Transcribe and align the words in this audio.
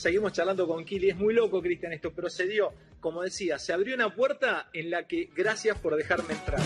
seguimos 0.00 0.32
charlando 0.32 0.66
con 0.66 0.82
Kili. 0.82 1.10
Es 1.10 1.16
muy 1.16 1.34
loco, 1.34 1.60
Cristian, 1.60 1.92
esto, 1.92 2.10
pero 2.14 2.30
se 2.30 2.46
dio, 2.46 2.72
como 3.00 3.22
decía, 3.22 3.58
se 3.58 3.74
abrió 3.74 3.94
una 3.94 4.14
puerta 4.14 4.70
en 4.72 4.90
la 4.90 5.06
que 5.06 5.28
gracias 5.36 5.78
por 5.78 5.94
dejarme 5.94 6.32
entrar. 6.32 6.60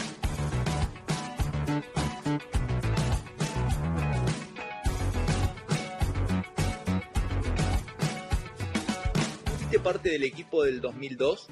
¿Fuiste 9.58 9.80
parte 9.80 10.10
del 10.10 10.22
equipo 10.22 10.62
del 10.62 10.80
2002? 10.80 11.48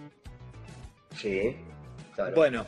Sí, 1.16 1.56
claro. 2.14 2.36
Bueno, 2.36 2.66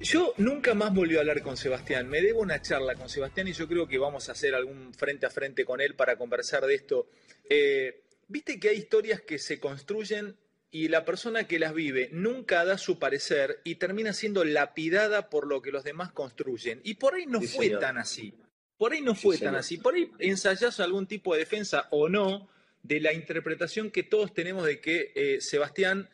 yo 0.00 0.34
nunca 0.38 0.74
más 0.74 0.92
volví 0.92 1.16
a 1.16 1.20
hablar 1.20 1.42
con 1.42 1.56
Sebastián. 1.56 2.08
Me 2.08 2.20
debo 2.20 2.40
una 2.40 2.60
charla 2.60 2.94
con 2.94 3.08
Sebastián 3.08 3.48
y 3.48 3.52
yo 3.52 3.68
creo 3.68 3.86
que 3.86 3.98
vamos 3.98 4.28
a 4.28 4.32
hacer 4.32 4.54
algún 4.54 4.92
frente 4.94 5.26
a 5.26 5.30
frente 5.30 5.64
con 5.64 5.80
él 5.80 5.94
para 5.94 6.16
conversar 6.16 6.66
de 6.66 6.74
esto. 6.74 7.08
Eh, 7.48 8.02
Viste 8.30 8.60
que 8.60 8.68
hay 8.68 8.76
historias 8.76 9.20
que 9.20 9.40
se 9.40 9.58
construyen 9.58 10.36
y 10.70 10.86
la 10.86 11.04
persona 11.04 11.48
que 11.48 11.58
las 11.58 11.74
vive 11.74 12.10
nunca 12.12 12.64
da 12.64 12.78
su 12.78 13.00
parecer 13.00 13.60
y 13.64 13.74
termina 13.74 14.12
siendo 14.12 14.44
lapidada 14.44 15.28
por 15.28 15.48
lo 15.48 15.60
que 15.60 15.72
los 15.72 15.82
demás 15.82 16.12
construyen. 16.12 16.80
Y 16.84 16.94
por 16.94 17.14
ahí 17.14 17.26
no 17.26 17.42
fue 17.42 17.70
tan 17.70 17.98
así. 17.98 18.32
Por 18.78 18.92
ahí 18.92 19.00
no 19.00 19.16
fue 19.16 19.36
tan 19.36 19.56
así. 19.56 19.78
Por 19.78 19.96
ahí 19.96 20.12
ensayás 20.20 20.78
algún 20.78 21.08
tipo 21.08 21.34
de 21.34 21.40
defensa 21.40 21.88
o 21.90 22.08
no 22.08 22.48
de 22.84 23.00
la 23.00 23.12
interpretación 23.12 23.90
que 23.90 24.04
todos 24.04 24.32
tenemos 24.32 24.64
de 24.64 24.80
que 24.80 25.10
eh, 25.16 25.40
Sebastián 25.40 26.08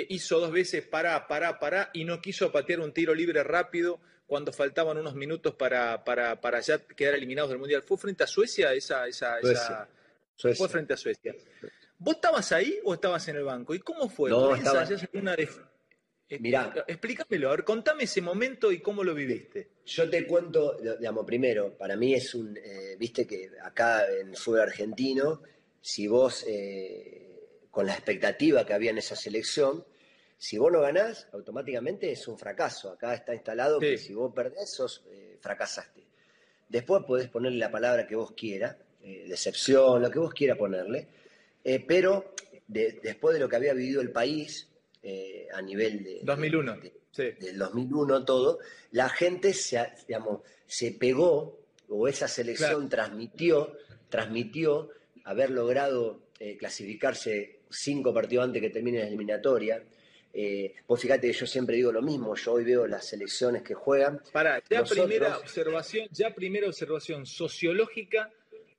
eh, 0.00 0.06
hizo 0.10 0.40
dos 0.40 0.52
veces 0.52 0.86
para, 0.86 1.26
para, 1.26 1.58
para 1.58 1.90
y 1.92 2.04
no 2.04 2.20
quiso 2.20 2.50
patear 2.50 2.80
un 2.80 2.92
tiro 2.92 3.14
libre 3.14 3.42
rápido 3.42 4.00
cuando 4.26 4.52
faltaban 4.52 4.96
unos 4.98 5.14
minutos 5.14 5.54
para, 5.54 6.04
para, 6.04 6.40
para 6.40 6.60
ya 6.60 6.78
quedar 6.78 7.14
eliminados 7.14 7.50
del 7.50 7.58
Mundial. 7.58 7.82
¿Fue 7.82 7.98
frente 7.98 8.24
a 8.24 8.26
Suecia 8.26 8.72
esa... 8.72 9.06
esa, 9.06 9.38
esa 9.40 9.88
Fue 10.36 10.68
frente 10.68 10.94
a 10.94 10.96
Suecia. 10.96 11.34
¿Vos 11.98 12.14
estabas 12.14 12.50
ahí 12.52 12.80
o 12.84 12.94
estabas 12.94 13.28
en 13.28 13.36
el 13.36 13.44
banco? 13.44 13.74
¿Y 13.74 13.80
cómo 13.80 14.08
fue? 14.08 14.30
No, 14.30 14.54
estaba... 14.54 14.86
una 15.12 15.36
Mirá, 16.40 16.72
explícamelo, 16.86 17.48
a 17.48 17.56
ver, 17.56 17.64
contame 17.64 18.04
ese 18.04 18.22
momento 18.22 18.72
y 18.72 18.80
cómo 18.80 19.04
lo 19.04 19.14
viviste. 19.14 19.68
Yo 19.84 20.08
te 20.08 20.26
cuento, 20.26 20.78
digamos, 20.98 21.26
primero, 21.26 21.76
para 21.76 21.94
mí 21.94 22.14
es 22.14 22.34
un, 22.34 22.56
eh, 22.56 22.96
viste 22.98 23.26
que 23.26 23.50
acá 23.62 24.10
en 24.10 24.30
el 24.30 24.36
fútbol 24.36 24.60
argentino, 24.60 25.42
si 25.80 26.06
vos 26.06 26.44
eh, 26.48 27.31
con 27.72 27.86
la 27.86 27.94
expectativa 27.94 28.66
que 28.66 28.74
había 28.74 28.90
en 28.90 28.98
esa 28.98 29.16
selección, 29.16 29.84
si 30.36 30.58
vos 30.58 30.70
no 30.70 30.82
ganás, 30.82 31.26
automáticamente 31.32 32.12
es 32.12 32.28
un 32.28 32.38
fracaso. 32.38 32.90
Acá 32.90 33.14
está 33.14 33.34
instalado 33.34 33.80
que 33.80 33.96
si 33.96 34.12
vos 34.12 34.30
perdés, 34.34 34.70
sos, 34.70 35.02
eh, 35.10 35.38
fracasaste. 35.40 36.04
Después 36.68 37.02
podés 37.06 37.28
ponerle 37.28 37.58
la 37.58 37.70
palabra 37.70 38.06
que 38.06 38.14
vos 38.14 38.32
quieras, 38.32 38.76
eh, 39.02 39.24
decepción, 39.26 40.02
lo 40.02 40.10
que 40.10 40.18
vos 40.18 40.34
quieras 40.34 40.58
ponerle, 40.58 41.08
eh, 41.64 41.82
pero 41.86 42.34
después 42.68 43.34
de 43.34 43.40
lo 43.40 43.48
que 43.48 43.56
había 43.56 43.72
vivido 43.72 44.02
el 44.02 44.12
país 44.12 44.68
a 45.52 45.62
nivel 45.62 46.04
de... 46.04 46.20
2001. 46.22 46.76
Del 47.16 47.58
2001 47.58 48.24
todo, 48.24 48.58
la 48.90 49.08
gente 49.08 49.54
se, 49.54 49.92
digamos, 50.06 50.42
se 50.66 50.92
pegó, 50.92 51.58
o 51.88 52.06
esa 52.06 52.28
selección 52.28 52.88
transmitió, 52.88 53.76
transmitió 54.08 54.90
haber 55.24 55.50
logrado 55.50 56.20
clasificarse 56.58 57.61
cinco 57.72 58.12
partidos 58.12 58.44
antes 58.44 58.62
que 58.62 58.70
termine 58.70 59.00
la 59.00 59.06
eliminatoria. 59.06 59.82
Eh, 60.34 60.74
pues 60.86 61.02
fíjate 61.02 61.26
que 61.26 61.32
yo 61.32 61.46
siempre 61.46 61.76
digo 61.76 61.92
lo 61.92 62.00
mismo, 62.00 62.34
yo 62.34 62.52
hoy 62.52 62.64
veo 62.64 62.86
las 62.86 63.06
selecciones 63.06 63.62
que 63.62 63.74
juegan. 63.74 64.22
Para, 64.32 64.62
ya 64.70 64.82
primera 64.84 65.36
observación, 65.36 66.08
ya 66.10 66.34
primera 66.34 66.66
observación 66.68 67.26
sociológica 67.26 68.30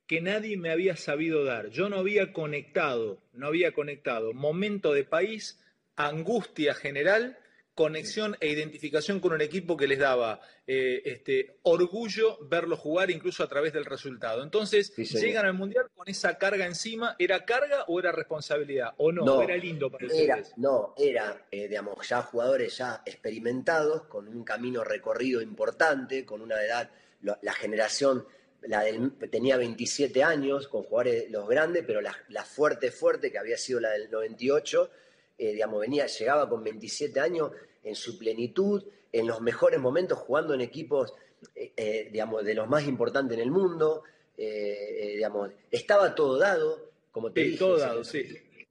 que 0.06 0.20
nadie 0.20 0.56
me 0.56 0.70
había 0.70 0.96
sabido 0.96 1.44
dar. 1.44 1.70
Yo 1.70 1.88
no 1.88 1.96
había 1.96 2.32
conectado, 2.32 3.18
no 3.32 3.46
había 3.46 3.72
conectado 3.72 4.32
momento 4.32 4.92
de 4.92 5.04
país, 5.04 5.60
angustia 5.96 6.74
general 6.74 7.38
conexión 7.74 8.36
e 8.40 8.48
identificación 8.48 9.20
con 9.20 9.32
un 9.32 9.40
equipo 9.40 9.76
que 9.76 9.88
les 9.88 9.98
daba 9.98 10.40
eh, 10.66 11.02
este, 11.04 11.58
orgullo 11.62 12.38
verlo 12.46 12.76
jugar 12.76 13.10
incluso 13.10 13.42
a 13.42 13.48
través 13.48 13.72
del 13.72 13.84
resultado. 13.84 14.42
Entonces, 14.42 14.94
llegan 14.96 15.46
al 15.46 15.54
Mundial 15.54 15.86
con 15.94 16.08
esa 16.08 16.38
carga 16.38 16.66
encima. 16.66 17.16
¿Era 17.18 17.44
carga 17.44 17.84
o 17.88 17.98
era 17.98 18.12
responsabilidad? 18.12 18.94
¿O 18.98 19.10
no? 19.10 19.42
¿Era 19.42 19.56
lindo 19.56 19.90
para 19.90 20.06
era, 20.06 20.42
No, 20.56 20.94
era, 20.96 21.46
eh, 21.50 21.68
digamos, 21.68 22.08
ya 22.08 22.22
jugadores 22.22 22.76
ya 22.76 23.02
experimentados, 23.04 24.04
con 24.04 24.28
un 24.28 24.44
camino 24.44 24.84
recorrido 24.84 25.42
importante, 25.42 26.24
con 26.24 26.40
una 26.40 26.62
edad, 26.62 26.90
la, 27.22 27.52
generación 27.52 28.26
la 28.62 28.82
del, 28.82 29.12
tenía 29.30 29.56
27 29.56 30.22
años, 30.22 30.68
con 30.68 30.84
jugadores 30.84 31.30
los 31.30 31.48
grandes, 31.48 31.84
pero 31.86 32.00
la, 32.00 32.16
la 32.28 32.44
fuerte, 32.44 32.90
fuerte, 32.90 33.32
que 33.32 33.38
había 33.38 33.58
sido 33.58 33.80
la 33.80 33.90
del 33.90 34.10
98, 34.10 34.90
eh, 35.36 35.52
digamos, 35.52 35.80
venía, 35.80 36.06
llegaba 36.06 36.48
con 36.48 36.62
27 36.62 37.18
años 37.18 37.50
en 37.82 37.94
su 37.94 38.18
plenitud, 38.18 38.84
en 39.12 39.26
los 39.26 39.40
mejores 39.40 39.80
momentos, 39.80 40.18
jugando 40.18 40.54
en 40.54 40.60
equipos, 40.60 41.12
eh, 41.54 41.72
eh, 41.76 42.08
digamos, 42.12 42.44
de 42.44 42.54
los 42.54 42.68
más 42.68 42.86
importantes 42.86 43.36
en 43.36 43.42
el 43.42 43.50
mundo, 43.50 44.02
digamos, 44.36 45.50
estaba 45.70 46.14
todo 46.14 46.38
dado, 46.38 46.90
como 47.12 47.32
te 47.32 47.42
dije. 47.42 47.58
Todo 47.58 47.78
dado, 47.78 48.04
sí. 48.04 48.26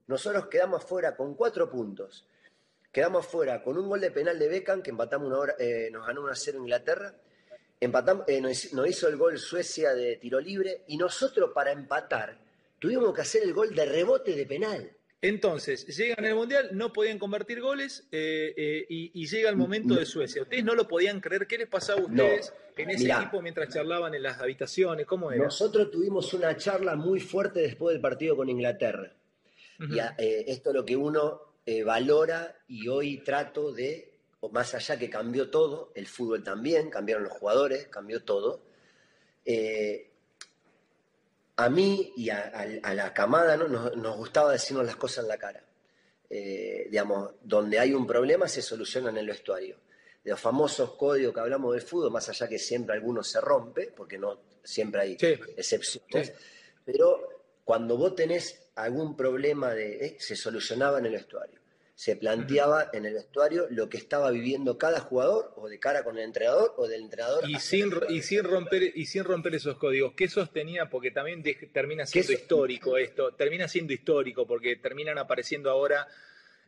Nosotros 0.06 0.48
quedamos 0.48 0.84
afuera 0.84 1.16
con 1.16 1.34
cuatro 1.34 1.70
puntos. 1.70 2.26
Quedamos 2.92 3.26
afuera 3.26 3.62
con 3.62 3.78
un 3.78 3.88
gol 3.88 4.00
de 4.00 4.10
penal 4.10 4.38
de 4.38 4.48
Beckham, 4.48 4.82
que 4.82 4.90
empatamos 4.90 5.28
una 5.28 5.38
hora, 5.38 5.56
nos 5.90 6.06
ganó 6.06 6.22
1 6.22 6.30
a 6.30 6.34
0 6.34 6.58
Inglaterra. 6.58 7.14
Empatamos, 7.80 8.26
nos, 8.40 8.72
nos 8.74 8.88
hizo 8.88 9.08
el 9.08 9.16
gol 9.16 9.38
Suecia 9.38 9.94
de 9.94 10.16
tiro 10.16 10.38
libre 10.38 10.84
y 10.86 10.96
nosotros 10.96 11.50
para 11.54 11.72
empatar 11.72 12.38
tuvimos 12.78 13.14
que 13.14 13.22
hacer 13.22 13.42
el 13.42 13.54
gol 13.54 13.74
de 13.74 13.86
rebote 13.86 14.36
de 14.36 14.46
penal. 14.46 14.94
Entonces, 15.28 15.86
llegan 15.86 16.24
al 16.24 16.34
Mundial, 16.34 16.68
no 16.72 16.92
podían 16.92 17.18
convertir 17.18 17.60
goles 17.60 18.06
eh, 18.12 18.52
eh, 18.56 18.86
y, 18.88 19.26
llega 19.26 19.48
el 19.48 19.56
momento 19.56 19.94
de 19.94 20.04
Suecia. 20.04 20.42
Ustedes 20.42 20.64
no 20.64 20.74
lo 20.74 20.86
podían 20.86 21.20
creer. 21.20 21.46
¿Qué 21.46 21.56
les 21.56 21.66
pasaba 21.66 22.00
a 22.00 22.04
ustedes 22.04 22.52
en 22.76 22.90
ese 22.90 23.10
equipo 23.10 23.40
mientras 23.40 23.72
charlaban 23.72 24.14
en 24.14 24.22
las 24.22 24.38
habitaciones? 24.38 25.06
¿Cómo 25.06 25.32
era? 25.32 25.44
Nosotros 25.44 25.90
tuvimos 25.90 26.34
una 26.34 26.54
charla 26.58 26.94
muy 26.94 27.20
fuerte 27.20 27.60
después 27.60 27.94
del 27.94 28.02
partido 28.02 28.36
con 28.36 28.50
Inglaterra. 28.50 29.12
Y 29.78 29.98
eh, 29.98 30.44
esto 30.48 30.70
es 30.70 30.76
lo 30.76 30.84
que 30.84 30.96
uno 30.96 31.40
valora 31.86 32.54
y 32.68 32.86
hoy 32.88 33.24
trato 33.24 33.72
de, 33.72 34.18
más 34.52 34.74
allá 34.74 34.98
que 34.98 35.08
cambió 35.08 35.48
todo, 35.48 35.90
el 35.94 36.06
fútbol 36.06 36.44
también, 36.44 36.90
cambiaron 36.90 37.24
los 37.24 37.32
jugadores, 37.32 37.88
cambió 37.88 38.22
todo 38.22 38.62
a 41.56 41.68
mí 41.68 42.12
y 42.16 42.30
a, 42.30 42.66
la 42.94 43.12
camada 43.12 43.56
¿no? 43.56 43.68
nos, 43.68 44.16
gustaba 44.16 44.52
decirnos 44.52 44.86
las 44.86 44.96
cosas 44.96 45.24
en 45.24 45.28
la 45.28 45.38
cara. 45.38 45.62
Eh, 46.28 46.86
digamos, 46.90 47.32
donde 47.42 47.78
hay 47.78 47.92
un 47.92 48.06
problema 48.06 48.48
se 48.48 48.62
soluciona 48.62 49.10
en 49.10 49.18
el 49.18 49.26
vestuario. 49.26 49.78
De 50.22 50.30
los 50.30 50.40
famosos 50.40 50.94
códigos 50.94 51.34
que 51.34 51.40
hablamos 51.40 51.74
del 51.74 51.82
fútbol, 51.82 52.10
más 52.10 52.28
allá 52.28 52.48
que 52.48 52.58
siempre 52.58 52.96
alguno 52.96 53.22
se 53.22 53.40
rompe, 53.40 53.92
porque 53.94 54.18
no 54.18 54.40
siempre 54.62 55.02
hay 55.02 55.18
excepciones, 55.56 56.32
pero 56.84 57.28
cuando 57.62 57.98
vos 57.98 58.14
tenés 58.14 58.70
algún 58.76 59.14
problema 59.14 59.74
de, 59.74 60.06
eh, 60.06 60.16
se 60.18 60.34
solucionaba 60.34 60.98
en 60.98 61.06
el 61.06 61.12
vestuario 61.12 61.43
se 61.94 62.16
planteaba 62.16 62.90
en 62.92 63.06
el 63.06 63.14
vestuario 63.14 63.66
lo 63.70 63.88
que 63.88 63.98
estaba 63.98 64.30
viviendo 64.32 64.76
cada 64.78 65.00
jugador, 65.00 65.52
o 65.56 65.68
de 65.68 65.78
cara 65.78 66.02
con 66.02 66.18
el 66.18 66.24
entrenador, 66.24 66.74
o 66.76 66.88
del 66.88 67.02
entrenador. 67.02 67.48
Y, 67.48 67.60
sin, 67.60 67.92
y 68.08 68.22
sin, 68.22 68.42
romper, 68.42 68.82
y 68.82 69.06
sin 69.06 69.22
romper 69.22 69.54
esos 69.54 69.78
códigos. 69.78 70.14
¿Qué 70.16 70.28
sostenía? 70.28 70.90
Porque 70.90 71.12
también 71.12 71.42
termina 71.72 72.04
siendo 72.04 72.32
histórico 72.32 72.96
esto, 72.96 73.34
termina 73.34 73.68
siendo 73.68 73.92
histórico, 73.92 74.44
porque 74.46 74.76
terminan 74.76 75.18
apareciendo 75.18 75.70
ahora 75.70 76.08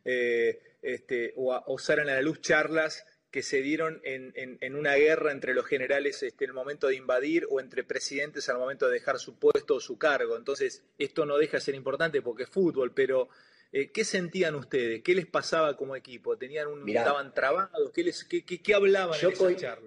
eh, 0.05 0.61
este, 0.81 1.33
o, 1.35 1.61
o 1.65 1.77
salen 1.77 2.07
a 2.07 2.13
la 2.13 2.21
luz 2.21 2.39
charlas 2.39 3.05
que 3.29 3.43
se 3.43 3.61
dieron 3.61 3.99
en, 4.05 4.31
en, 4.35 4.75
una 4.75 4.95
guerra 4.95 5.33
entre 5.33 5.53
los 5.53 5.65
generales 5.65 6.23
este, 6.23 6.45
en 6.45 6.51
el 6.51 6.55
momento 6.55 6.87
de 6.87 6.95
invadir 6.95 7.45
o 7.49 7.59
entre 7.59 7.83
presidentes 7.83 8.47
al 8.47 8.57
momento 8.57 8.87
de 8.87 8.93
dejar 8.93 9.19
su 9.19 9.37
puesto 9.37 9.75
o 9.75 9.79
su 9.81 9.97
cargo. 9.97 10.37
Entonces, 10.37 10.83
esto 10.97 11.25
no 11.25 11.37
deja 11.37 11.57
de 11.57 11.61
ser 11.61 11.75
importante 11.75 12.21
porque 12.21 12.43
es 12.43 12.49
fútbol, 12.49 12.93
pero 12.93 13.27
eh, 13.71 13.91
¿Qué 13.91 14.05
sentían 14.05 14.55
ustedes? 14.55 15.01
¿Qué 15.03 15.13
les 15.13 15.25
pasaba 15.25 15.75
como 15.75 15.95
equipo? 15.95 16.37
¿Tenían 16.37 16.67
un, 16.67 16.87
¿Estaban 16.87 17.33
trabados? 17.33 17.91
¿Qué, 17.93 18.03
les, 18.03 18.23
qué, 18.23 18.43
qué, 18.43 18.73
hablaban 18.73 19.19
yo 19.19 19.29
en 19.29 19.55
esa 19.55 19.77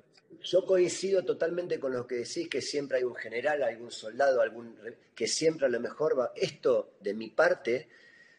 Yo 0.42 0.66
coincido 0.66 1.24
totalmente 1.24 1.80
con 1.80 1.92
lo 1.92 2.06
que 2.06 2.16
decís, 2.16 2.48
que 2.48 2.60
siempre 2.60 2.98
hay 2.98 3.04
un 3.04 3.14
general, 3.14 3.62
algún 3.62 3.90
soldado, 3.90 4.42
algún 4.42 4.76
que 5.14 5.26
siempre 5.26 5.66
a 5.66 5.70
lo 5.70 5.80
mejor 5.80 6.18
va. 6.18 6.32
Esto, 6.36 6.94
de 7.00 7.14
mi 7.14 7.30
parte, 7.30 7.88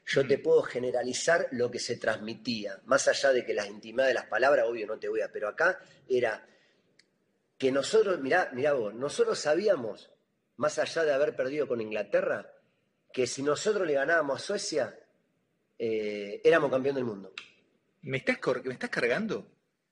yo 0.05 0.27
te 0.27 0.37
puedo 0.37 0.61
generalizar 0.61 1.47
lo 1.51 1.71
que 1.71 1.79
se 1.79 1.97
transmitía, 1.97 2.79
más 2.85 3.07
allá 3.07 3.31
de 3.31 3.45
que 3.45 3.53
las 3.53 3.67
intimidades 3.67 4.09
de 4.09 4.19
las 4.19 4.25
palabras, 4.29 4.65
obvio, 4.67 4.87
no 4.87 4.99
te 4.99 5.07
voy 5.07 5.21
a, 5.21 5.31
pero 5.31 5.47
acá 5.47 5.79
era 6.09 6.45
que 7.57 7.71
nosotros, 7.71 8.19
mirá, 8.19 8.49
mirá 8.53 8.73
vos, 8.73 8.93
nosotros 8.93 9.39
sabíamos, 9.39 10.11
más 10.57 10.79
allá 10.79 11.03
de 11.03 11.13
haber 11.13 11.35
perdido 11.35 11.67
con 11.67 11.81
Inglaterra, 11.81 12.51
que 13.13 13.27
si 13.27 13.43
nosotros 13.43 13.87
le 13.87 13.93
ganábamos 13.93 14.41
a 14.41 14.43
Suecia, 14.43 14.99
eh, 15.83 16.39
éramos 16.43 16.69
campeón 16.69 16.93
del 16.93 17.05
mundo. 17.05 17.33
¿Me 18.03 18.17
estás, 18.17 18.37
¿Me 18.63 18.73
estás 18.73 18.91
cargando? 18.91 19.47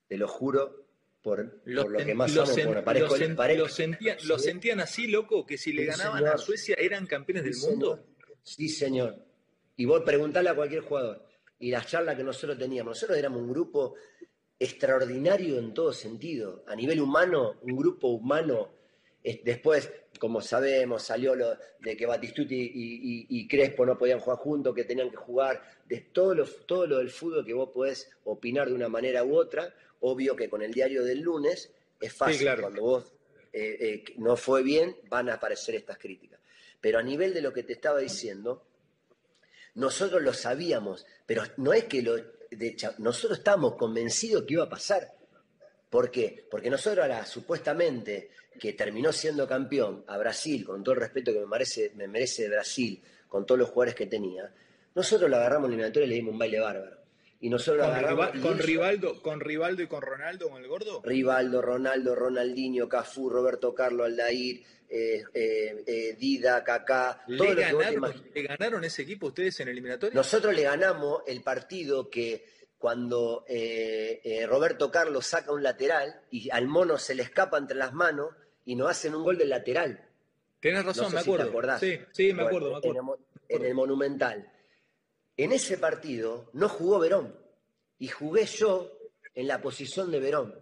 Te 0.08 0.18
lo 0.18 0.28
juro, 0.28 0.86
por, 1.24 1.62
lo 1.66 1.90
que 1.98 2.14
más 2.14 2.32
lo, 2.36 2.42
lo, 2.46 4.38
sentían, 4.38 4.80
así, 4.82 5.08
loco, 5.08 5.48
que 5.48 5.58
si 5.58 5.74
le 5.74 5.86
ganaban 5.86 6.28
a 6.28 6.38
Suecia 6.38 6.76
eran 6.78 7.08
campeones 7.08 7.44
del 7.44 7.58
mundo. 7.58 8.06
Sí, 8.44 8.70
señor. 8.70 9.26
Y 9.78 9.86
vos 9.86 10.04
preguntale 10.06 10.50
a 10.50 10.56
cualquier 10.56 10.82
jugador. 10.82 11.26
Y 11.58 11.72
las 11.72 11.88
charlas 11.88 12.16
que 12.16 12.24
nosotros 12.24 12.60
teníamos, 12.60 12.92
nosotros 12.92 13.18
éramos 13.18 13.42
un 13.42 13.50
grupo 13.50 13.96
extraordinario 14.60 15.58
en 15.58 15.74
todo 15.74 15.92
sentido. 15.92 16.66
A 16.68 16.76
nivel 16.76 17.02
humano, 17.02 17.58
un 17.64 17.76
grupo 17.76 18.10
humano. 18.10 18.76
Después, 19.24 19.92
como 20.20 20.42
sabemos, 20.42 21.04
salió 21.04 21.34
lo 21.34 21.58
de 21.80 21.98
que 21.98 22.06
Batistuti 22.06 22.72
y, 23.30 23.48
Crespo 23.48 23.86
no 23.86 23.98
podían 23.98 24.20
jugar 24.20 24.38
juntos, 24.38 24.76
que 24.76 24.84
tenían 24.84 25.10
que 25.10 25.16
jugar, 25.16 25.64
de 25.86 26.02
todo 26.02 26.36
lo, 26.36 26.46
todo 26.46 26.86
lo 26.86 26.98
del 27.00 27.10
fútbol 27.10 27.46
que 27.46 27.54
vos 27.54 27.70
podés 27.74 28.12
opinar 28.26 28.68
de 28.68 28.76
una 28.76 28.90
manera 28.90 29.24
u 29.24 29.36
otra. 29.36 29.74
Obvio 30.02 30.36
que 30.36 30.50
con 30.50 30.62
el 30.62 30.74
diario 30.74 31.04
del 31.04 31.22
lunes 31.22 31.72
es 32.00 32.14
fácil. 32.14 32.50
Cuando 32.60 32.82
vos 32.82 33.14
eh, 33.52 33.78
eh, 33.80 34.04
no 34.18 34.36
fue 34.36 34.62
bien, 34.62 34.96
van 35.10 35.30
a 35.30 35.36
aparecer 35.36 35.76
estas 35.76 35.98
críticas. 35.98 36.40
Pero 36.80 37.00
a 37.00 37.04
nivel 37.04 37.34
de 37.34 37.42
lo 37.42 37.52
que 37.52 37.64
te 37.64 37.74
estaba 37.74 38.00
diciendo, 38.00 38.66
nosotros 39.76 40.22
lo 40.22 40.34
sabíamos, 40.34 41.06
pero 41.26 41.44
no 41.58 41.74
es 41.74 41.86
que 41.86 42.02
lo... 42.02 42.16
De, 42.16 42.76
nosotros 42.98 43.40
estábamos 43.40 43.76
convencidos 43.76 44.44
que 44.44 44.54
iba 44.54 44.64
a 44.64 44.70
pasar. 44.70 45.19
¿Por 45.90 46.12
qué? 46.12 46.46
Porque 46.50 46.70
nosotros 46.70 47.10
a 47.10 47.26
supuestamente 47.26 48.30
que 48.60 48.74
terminó 48.74 49.12
siendo 49.12 49.48
campeón 49.48 50.04
a 50.08 50.18
Brasil, 50.18 50.66
con 50.66 50.84
todo 50.84 50.94
el 50.94 51.02
respeto 51.02 51.34
que 51.34 51.40
me 51.40 51.46
merece, 51.46 51.92
me 51.96 52.08
merece 52.08 52.48
Brasil, 52.50 53.02
con 53.28 53.46
todos 53.46 53.60
los 53.60 53.70
jugadores 53.70 53.96
que 53.96 54.06
tenía, 54.06 54.52
nosotros 54.94 55.30
lo 55.30 55.38
agarramos 55.38 55.68
en 55.68 55.74
eliminatoria 55.74 56.06
y 56.06 56.10
le 56.10 56.16
dimos 56.16 56.34
un 56.34 56.40
baile 56.40 56.60
bárbaro. 56.60 57.00
Y 57.42 57.50
nosotros 57.50 57.88
con, 57.88 58.42
con 58.42 58.60
Rivaldo, 58.60 59.22
con 59.22 59.40
Rivaldo 59.40 59.82
y 59.82 59.88
con 59.88 60.02
Ronaldo, 60.02 60.50
con 60.50 60.62
el 60.62 60.68
gordo. 60.68 61.02
Rivaldo, 61.04 61.62
Ronaldo, 61.62 62.14
Ronaldinho, 62.14 62.90
Cafú, 62.90 63.30
Roberto 63.30 63.74
Carlos, 63.74 64.08
Aldair, 64.08 64.62
eh, 64.90 65.24
eh, 65.34 65.84
eh, 65.88 66.16
Dida, 66.20 66.64
Kaká. 66.66 67.24
¿Le, 67.28 67.56
ganaron, 67.56 68.14
¿Le 68.34 68.44
ganaron 68.44 68.84
ese 68.84 69.04
equipo 69.04 69.28
ustedes 69.28 69.58
en 69.62 69.70
eliminatoria? 69.70 70.14
Nosotros 70.14 70.54
le 70.54 70.64
ganamos 70.64 71.22
el 71.28 71.42
partido 71.42 72.10
que 72.10 72.44
cuando 72.80 73.46
Roberto 74.48 74.90
Carlos 74.90 75.28
saca 75.28 75.52
un 75.52 75.62
lateral 75.62 76.22
y 76.32 76.50
al 76.50 76.68
mono 76.68 76.98
se 76.98 77.14
le 77.14 77.24
escapa 77.24 77.58
entre 77.58 77.78
las 77.78 77.94
manos 77.94 78.34
y 78.66 78.76
nos 78.76 78.90
hacen 78.90 79.14
un 79.14 79.24
gol 79.24 79.38
del 79.38 79.50
lateral. 79.50 80.08
Tienes 80.60 80.86
razón, 80.86 81.14
me 81.14 81.20
acuerdo. 81.20 81.80
sí, 81.80 82.00
sí, 82.12 82.34
me 82.34 82.44
acuerdo, 82.44 82.72
me 82.72 82.78
acuerdo. 82.78 83.20
en 83.48 83.66
el 83.66 83.74
Monumental. 83.74 84.52
En 85.38 85.52
ese 85.52 85.78
partido 85.78 86.50
no 86.54 86.68
jugó 86.68 87.00
Verón 87.00 87.36
y 87.98 88.08
jugué 88.08 88.46
yo 88.46 88.92
en 89.34 89.48
la 89.48 89.62
posición 89.62 90.12
de 90.12 90.20
Verón. 90.20 90.56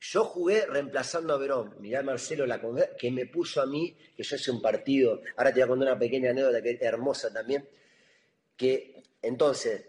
Yo 0.00 0.24
jugué 0.24 0.66
reemplazando 0.66 1.34
a 1.34 1.38
Verón. 1.38 1.74
Mirá 1.80 2.02
Marcelo 2.02 2.46
la 2.46 2.60
que 2.98 3.10
me 3.10 3.26
puso 3.26 3.60
a 3.60 3.66
mí, 3.66 3.96
que 4.16 4.22
yo 4.22 4.36
hice 4.36 4.50
un 4.50 4.62
partido, 4.62 5.20
ahora 5.36 5.52
te 5.52 5.60
voy 5.60 5.64
a 5.64 5.68
contar 5.68 5.88
una 5.88 5.98
pequeña 5.98 6.30
anécdota 6.30 6.62
que 6.62 6.70
es 6.72 6.82
hermosa 6.82 7.32
también, 7.32 7.68
que 8.56 9.02
entonces 9.20 9.84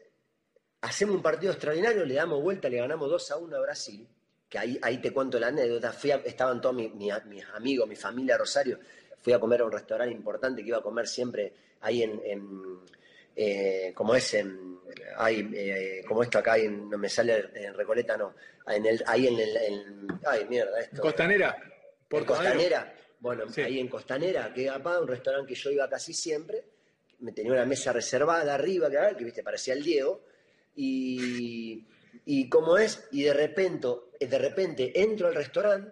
hacemos 0.86 1.16
un 1.16 1.22
partido 1.22 1.52
extraordinario, 1.52 2.06
le 2.06 2.16
damos 2.16 2.42
vuelta, 2.42 2.70
le 2.70 2.78
ganamos 2.78 3.10
2 3.10 3.32
a 3.32 3.38
1 3.38 3.56
a 3.58 3.62
Brasil, 3.62 4.08
que 4.50 4.58
ahí, 4.58 4.80
ahí 4.82 5.00
te 5.00 5.12
cuento 5.12 5.40
la 5.40 5.48
anécdota, 5.48 5.94
estaban 6.24 6.62
todos 6.62 6.76
mis, 6.76 6.94
mis, 6.94 7.12
amigos, 7.54 7.88
mi 7.88 7.96
familia 7.96 8.38
Rosario, 8.38 8.80
fui 9.22 9.34
a 9.34 9.40
comer 9.40 9.62
a 9.62 9.66
un 9.66 9.72
restaurante 9.72 10.14
importante 10.14 10.62
que 10.62 10.70
iba 10.70 10.78
a 10.78 10.84
comer 10.84 11.08
siempre 11.08 11.54
ahí 11.82 12.04
en 12.04 12.22
eh, 13.36 13.92
como 13.94 14.16
es 14.16 14.34
en, 14.34 14.80
hay, 15.18 15.50
eh, 15.54 16.04
como 16.08 16.24
esto 16.24 16.40
acá, 16.40 16.58
en, 16.58 16.90
no 16.90 16.98
me 16.98 17.10
sale 17.10 17.50
en 17.54 17.74
Recoleta, 17.74 18.16
no, 18.16 18.34
en 18.66 18.86
el, 18.86 19.04
ahí 19.06 19.28
en 19.28 19.38
el, 19.38 20.08
ay 20.26 20.46
mierda, 20.48 20.80
esto. 20.80 21.02
Costanera. 21.02 21.58
Por 22.08 22.26
Costanera, 22.26 22.96
bueno, 23.20 23.44
ahí 23.58 23.80
en 23.80 23.90
Costanera, 23.90 24.54
que 24.54 24.68
papá, 24.68 25.00
un 25.02 25.08
restaurante 25.08 25.54
que 25.54 25.60
yo 25.60 25.70
iba 25.70 25.90
casi 25.90 26.14
siempre, 26.14 26.64
me 27.20 27.34
tenía 27.34 27.52
una 27.52 27.66
mesa 27.66 27.92
reservada 27.92 28.54
arriba, 28.54 28.90
que, 28.90 29.18
que 29.18 29.24
viste, 29.26 29.44
parecía 29.44 29.74
el 29.74 29.84
Diego, 29.84 30.24
y, 30.76 31.88
y 32.26 32.50
como 32.50 32.78
es, 32.78 33.08
y 33.12 33.24
de 33.24 33.34
repente, 33.34 33.88
de 34.20 34.38
repente 34.38 35.02
entro 35.02 35.28
al 35.28 35.36
restaurante 35.36 35.92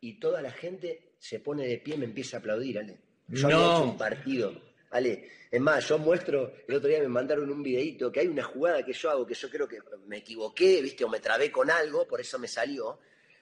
y 0.00 0.18
toda 0.18 0.40
la 0.42 0.50
gente 0.50 1.12
se 1.18 1.40
pone 1.40 1.66
de 1.66 1.78
pie 1.78 1.94
y 1.94 1.98
me 1.98 2.04
empieza 2.04 2.36
a 2.36 2.40
aplaudir, 2.40 2.76
¿vale? 2.76 2.98
Yo 3.28 3.48
no. 3.48 3.56
había 3.56 3.74
hecho 3.74 3.84
un 3.84 3.98
partido 3.98 4.66
¿vale? 4.90 5.30
Es 5.50 5.60
más, 5.60 5.86
yo 5.88 5.98
muestro, 5.98 6.52
el 6.66 6.74
otro 6.74 6.88
día 6.88 7.00
me 7.00 7.08
mandaron 7.08 7.50
un 7.50 7.62
videito 7.62 8.10
que 8.10 8.20
hay 8.20 8.28
una 8.28 8.42
jugada 8.42 8.84
que 8.84 8.92
yo 8.92 9.10
hago 9.10 9.26
que 9.26 9.34
yo 9.34 9.48
creo 9.50 9.68
que 9.68 9.78
me 10.06 10.18
equivoqué, 10.18 10.82
¿viste? 10.82 11.04
O 11.04 11.08
me 11.08 11.20
trabé 11.20 11.50
con 11.52 11.70
algo, 11.70 12.06
por 12.06 12.20
eso 12.20 12.38
me 12.38 12.48
salió. 12.48 12.98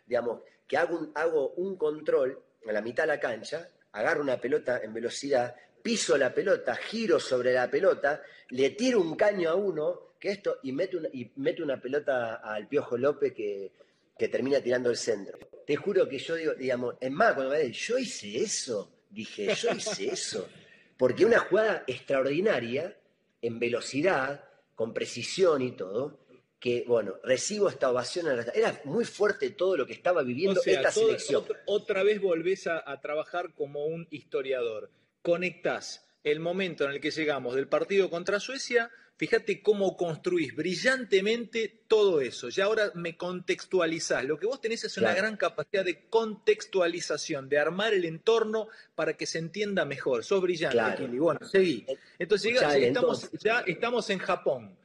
Digamos, 0.07 0.41
que 0.67 0.77
hago 0.77 0.99
un, 0.99 1.13
hago 1.15 1.51
un 1.51 1.77
control 1.77 2.39
a 2.69 2.73
la 2.73 2.83
mitad 2.83 3.05
de 3.05 3.09
la 3.09 3.21
cancha, 3.21 3.69
agarro 3.93 4.23
una 4.23 4.41
pelota 4.41 4.81
en 4.83 4.93
velocidad, 4.93 5.55
piso 5.83 6.17
la 6.17 6.33
pelota, 6.33 6.75
giro 6.77 7.21
sobre 7.21 7.53
la 7.53 7.71
pelota, 7.71 8.23
le 8.51 8.71
tiro 8.71 9.01
un 9.01 9.17
caño 9.17 9.51
a 9.51 9.55
uno, 9.55 10.14
que 10.25 10.31
esto, 10.31 10.59
y 10.63 10.73
meto 10.73 10.97
una, 10.97 11.11
y 11.13 11.31
meto 11.37 11.63
una 11.63 11.79
pelota 11.79 12.37
al 12.37 12.67
Piojo 12.67 12.97
López 12.97 13.35
que, 13.35 13.71
que 14.19 14.29
termina 14.29 14.59
tirando 14.59 14.89
el 14.89 14.97
centro. 14.97 15.39
Te 15.67 15.77
juro 15.77 16.09
que 16.09 16.19
yo 16.19 16.35
digo, 16.35 16.55
digamos, 16.55 16.95
es 16.99 17.11
más, 17.11 17.35
cuando 17.35 17.53
me 17.53 17.59
dicen, 17.59 17.75
yo 17.75 17.99
hice 17.99 18.39
eso, 18.39 18.91
dije, 19.11 19.55
yo 19.55 19.73
hice 19.73 20.09
eso. 20.13 20.49
Porque 20.97 21.27
una 21.27 21.41
jugada 21.41 21.85
extraordinaria, 21.87 22.97
en 23.43 23.59
velocidad, 23.59 24.43
con 24.75 24.95
precisión 24.95 25.61
y 25.61 25.73
todo, 25.73 26.21
que, 26.59 26.85
bueno, 26.89 27.17
recibo 27.23 27.69
esta 27.69 27.91
ovación. 27.91 28.27
Era 28.55 28.81
muy 28.85 29.05
fuerte 29.05 29.51
todo 29.51 29.77
lo 29.77 29.87
que 29.87 29.93
estaba 29.93 30.23
viviendo 30.23 30.63
esta 30.65 30.91
selección. 30.91 31.45
Otra, 31.67 32.03
vez 32.03 32.19
volvés 32.19 32.67
a, 32.67 32.83
a, 32.91 32.99
trabajar 33.03 33.53
como 33.53 33.85
un 33.85 34.09
historiador. 34.11 34.91
Conectás 35.21 36.07
el 36.23 36.41
momento 36.41 36.87
en 36.87 36.93
el 36.93 37.01
que 37.03 37.11
llegamos 37.11 37.55
del 37.55 37.69
partido 37.69 38.09
contra 38.09 38.41
Suecia 38.41 38.91
Fíjate 39.17 39.63
cómo 39.63 39.97
construís 39.97 40.57
brillantemente 40.57 41.83
todo 41.87 42.21
eso. 42.21 42.49
Ya 42.49 42.65
ahora 42.65 42.91
me 42.95 43.17
contextualizás. 43.17 44.25
Lo 44.25 44.39
que 44.39 44.47
vos 44.47 44.61
tenés 44.61 44.83
es 44.83 44.97
una 44.97 45.15
gran 45.15 45.37
capacidad 45.37 45.85
de 45.85 46.07
contextualización, 46.09 47.49
de 47.49 47.59
armar 47.61 47.95
el 47.95 48.05
entorno 48.07 48.67
para 48.97 49.17
que 49.17 49.27
se 49.27 49.39
entienda 49.39 49.85
mejor. 49.85 50.25
Sos 50.25 50.43
brillante, 50.43 51.07
Bueno, 51.07 51.47
seguí. 51.47 51.85
Eh, 51.87 51.97
entonces, 52.19 52.61
ya, 52.61 52.77
estamos, 52.77 53.31
ya 53.41 53.61
estamos 53.61 54.11
en 54.11 54.19
Japón. 54.19 54.77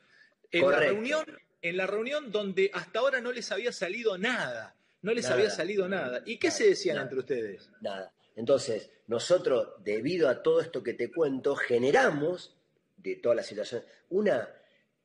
En 0.52 0.70
la, 0.70 0.80
reunión, 0.80 1.26
en 1.64 1.78
la 1.78 1.88
reunión 1.88 2.32
donde 2.32 2.70
hasta 2.72 3.00
ahora 3.00 3.22
no 3.22 3.32
les 3.32 3.52
había 3.52 3.72
salido 3.72 4.16
nada. 4.20 4.76
No 5.02 5.12
les 5.12 5.26
había 5.28 5.50
salido 5.50 5.88
nada. 5.88 6.22
¿Y 6.26 6.38
qué 6.38 6.52
se 6.52 6.70
decían 6.70 6.98
entre 6.98 7.18
ustedes? 7.18 7.70
Nada. 7.82 8.14
Entonces, 8.36 8.92
nosotros, 9.08 9.70
debido 9.84 10.30
a 10.30 10.44
todo 10.44 10.62
esto 10.62 10.84
que 10.84 10.94
te 10.94 11.12
cuento, 11.12 11.56
generamos 11.56 12.59
de 13.02 13.16
toda 13.18 13.36
la 13.36 13.44
situación, 13.44 13.84
una, 14.10 14.48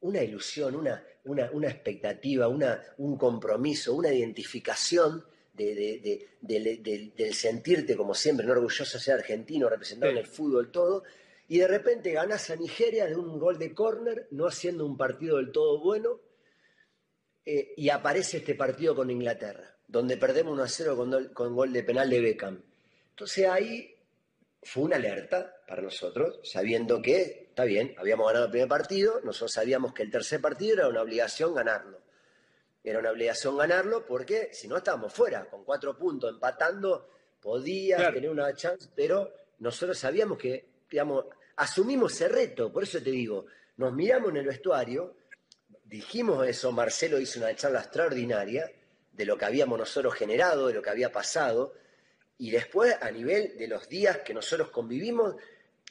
una 0.01 0.23
ilusión, 0.23 0.75
una, 0.75 1.03
una, 1.25 1.69
expectativa, 1.69 2.49
una, 2.49 2.83
un 2.99 3.17
compromiso, 3.17 3.95
una 3.95 4.13
identificación 4.13 5.25
de, 5.53 6.29
del 6.41 7.35
sentirte, 7.35 7.97
como 7.97 8.15
siempre, 8.15 8.47
¿no? 8.47 8.53
orgulloso 8.53 8.99
de 8.99 9.05
ser 9.05 9.15
argentino, 9.15 9.69
representado 9.69 10.13
en 10.13 10.19
el 10.19 10.27
fútbol, 10.27 10.71
todo, 10.71 11.05
y 11.49 11.59
de 11.59 11.69
repente 11.69 12.13
ganás 12.13 12.51
a 12.51 12.57
Nigeria 12.57 13.07
de 13.07 13.17
un 13.17 13.39
gol 13.39 13.59
de 13.59 13.73
córner, 13.75 14.29
no 14.31 14.47
haciendo 14.47 14.85
un 14.85 14.97
partido 14.97 15.37
del 15.37 15.53
todo 15.53 15.81
bueno, 15.81 16.21
eh, 17.45 17.75
y 17.77 17.91
aparece 17.91 18.39
este 18.39 18.55
partido 18.55 18.95
con 18.95 19.11
Inglaterra, 19.11 19.77
donde 19.87 20.17
perdemos 20.17 20.55
1 20.55 20.63
a 20.63 20.69
0 20.69 20.97
con, 20.97 21.29
con 21.29 21.55
gol 21.55 21.73
de 21.73 21.83
penal 21.83 22.11
de 22.11 22.21
Beckham. 22.21 22.63
Entonces 23.11 23.47
ahí 23.47 23.95
fue 24.63 24.85
una 24.85 24.97
alerta 24.97 25.54
para 25.67 25.83
nosotros, 25.83 26.41
sabiendo 26.43 27.01
que 27.01 27.47
está 27.49 27.65
bien, 27.65 27.95
habíamos 27.99 28.27
ganado 28.27 28.47
el 28.47 28.51
primer 28.51 28.69
partido, 28.69 29.21
nosotros 29.23 29.53
sabíamos 29.53 29.93
que 29.93 30.03
el 30.03 30.11
tercer 30.11 30.41
partido 30.41 30.75
era 30.75 30.89
una 30.89 31.03
obligación 31.03 31.55
ganarlo. 31.55 32.01
Era 32.83 32.99
una 32.99 33.11
obligación 33.11 33.57
ganarlo 33.57 34.05
porque 34.05 34.51
si 34.53 34.69
no 34.69 34.77
estábamos 34.77 35.13
fuera, 35.13 35.49
con 35.49 35.65
cuatro 35.65 35.97
puntos, 35.97 36.31
empatando, 36.31 37.09
podía 37.41 38.13
tener 38.13 38.31
una 38.31 38.55
chance, 38.55 38.89
pero 38.95 39.33
nosotros 39.61 39.99
sabíamos 39.99 40.37
que, 40.37 40.67
digamos, 40.91 41.27
asumimos 41.57 42.13
ese 42.13 42.29
reto, 42.29 42.73
por 42.73 42.83
eso 42.83 43.03
te 43.03 43.11
digo, 43.11 43.47
nos 43.77 43.93
miramos 43.93 44.31
en 44.31 44.39
el 44.39 44.47
vestuario, 44.47 45.17
dijimos 45.85 46.47
eso, 46.47 46.73
Marcelo 46.73 47.19
hizo 47.19 47.39
una 47.39 47.55
charla 47.55 47.81
extraordinaria 47.81 48.71
de 49.13 49.25
lo 49.25 49.39
que 49.39 49.45
habíamos 49.45 49.79
nosotros 49.79 50.15
generado, 50.15 50.67
de 50.67 50.75
lo 50.75 50.83
que 50.83 50.91
había 50.91 51.13
pasado, 51.13 51.75
y 52.37 52.51
después 52.51 52.97
a 53.01 53.11
nivel 53.11 53.57
de 53.57 53.69
los 53.69 53.89
días 53.89 54.19
que 54.19 54.35
nosotros 54.35 54.71
convivimos, 54.71 55.37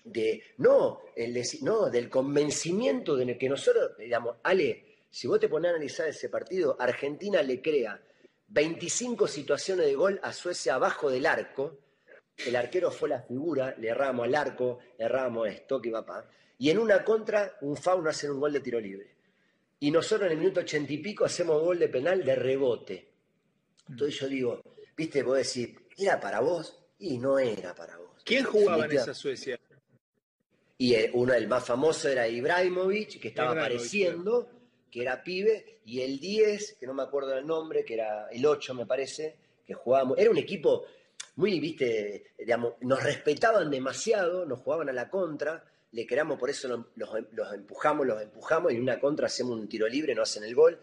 de, 0.04 0.44
no, 0.58 1.02
el 1.16 1.42
no, 1.62 1.90
del 1.90 2.10
convencimiento 2.10 3.16
de 3.16 3.38
que 3.38 3.50
nosotros, 3.50 3.98
digamos, 3.98 4.38
Ale, 4.44 4.98
si 5.10 5.28
vos 5.28 5.40
te 5.40 5.48
pones 5.48 5.70
a 5.70 5.76
analizar 5.76 6.08
ese 6.08 6.30
partido, 6.30 6.76
Argentina 6.80 7.42
le 7.42 7.62
crea 7.62 8.02
25 8.48 9.28
situaciones 9.28 9.86
de 9.86 9.96
gol 9.96 10.20
a 10.24 10.34
Suecia 10.34 10.76
abajo 10.76 11.10
del 11.10 11.26
arco, 11.26 11.80
el 12.38 12.56
arquero 12.56 12.92
fue 12.92 13.10
la 13.10 13.22
figura, 13.22 13.76
le 13.78 13.90
erramos 13.90 14.26
al 14.26 14.36
arco, 14.36 14.80
erramos 14.98 15.48
esto, 15.48 15.82
que 15.82 15.92
papá, 15.92 16.28
y 16.58 16.70
en 16.70 16.80
una 16.80 17.04
contra, 17.04 17.58
un 17.62 17.78
fauno 17.78 18.10
hace 18.10 18.30
un 18.30 18.40
gol 18.40 18.54
de 18.54 18.60
tiro 18.60 18.80
libre. 18.80 19.16
Y 19.80 19.92
nosotros 19.92 20.28
en 20.28 20.34
el 20.34 20.40
minuto 20.40 20.62
ochenta 20.62 20.94
y 20.94 20.98
pico 21.00 21.26
hacemos 21.26 21.62
gol 21.62 21.78
de 21.78 21.90
penal 21.90 22.24
de 22.24 22.36
rebote. 22.36 23.12
Entonces 23.90 24.20
yo 24.20 24.28
digo, 24.28 24.62
viste, 24.96 25.24
vos 25.24 25.38
decir, 25.38 25.76
¿era 25.98 26.20
para 26.20 26.40
vos? 26.40 26.80
Y 27.00 27.18
no 27.18 27.38
era 27.38 27.76
para 27.76 27.98
vos. 27.98 28.22
¿Quién 28.24 28.46
jugaba 28.46 28.86
en 28.86 28.94
esa 28.94 29.14
Suecia? 29.14 29.60
Y 30.84 30.96
el, 30.96 31.12
uno, 31.14 31.34
el 31.34 31.48
más 31.48 31.64
famoso 31.64 32.10
era 32.10 32.28
Ibrahimovic, 32.28 33.18
que 33.22 33.30
estaba 33.30 33.52
apareciendo, 33.52 34.50
que 34.92 35.02
era 35.02 35.24
pibe, 35.24 35.80
y 35.86 36.02
el 36.02 36.20
10, 36.20 36.76
que 36.78 36.86
no 36.86 36.94
me 36.94 37.04
acuerdo 37.04 37.30
del 37.30 37.48
nombre, 37.48 37.86
que 37.86 37.94
era 37.94 38.28
el 38.30 38.46
8 38.46 38.74
me 38.74 38.86
parece, 38.86 39.34
que 39.66 39.76
jugábamos, 39.76 40.18
era 40.18 40.30
un 40.30 40.38
equipo 40.38 40.84
muy, 41.38 41.58
viste, 41.62 42.34
digamos, 42.38 42.74
nos 42.82 43.02
respetaban 43.02 43.72
demasiado, 43.72 44.46
nos 44.46 44.60
jugaban 44.60 44.90
a 44.90 44.92
la 44.92 45.10
contra, 45.10 45.64
le 45.94 46.06
queramos, 46.06 46.38
por 46.38 46.50
eso 46.50 46.86
los, 46.98 47.10
empujamos, 47.54 48.06
los 48.06 48.22
empujamos, 48.22 48.74
y 48.74 48.76
en 48.76 48.82
una 48.82 49.00
contra 49.00 49.28
hacemos 49.28 49.58
un 49.58 49.70
tiro 49.70 49.88
libre, 49.88 50.14
no 50.14 50.24
hacen 50.24 50.44
el 50.44 50.54
gol. 50.54 50.78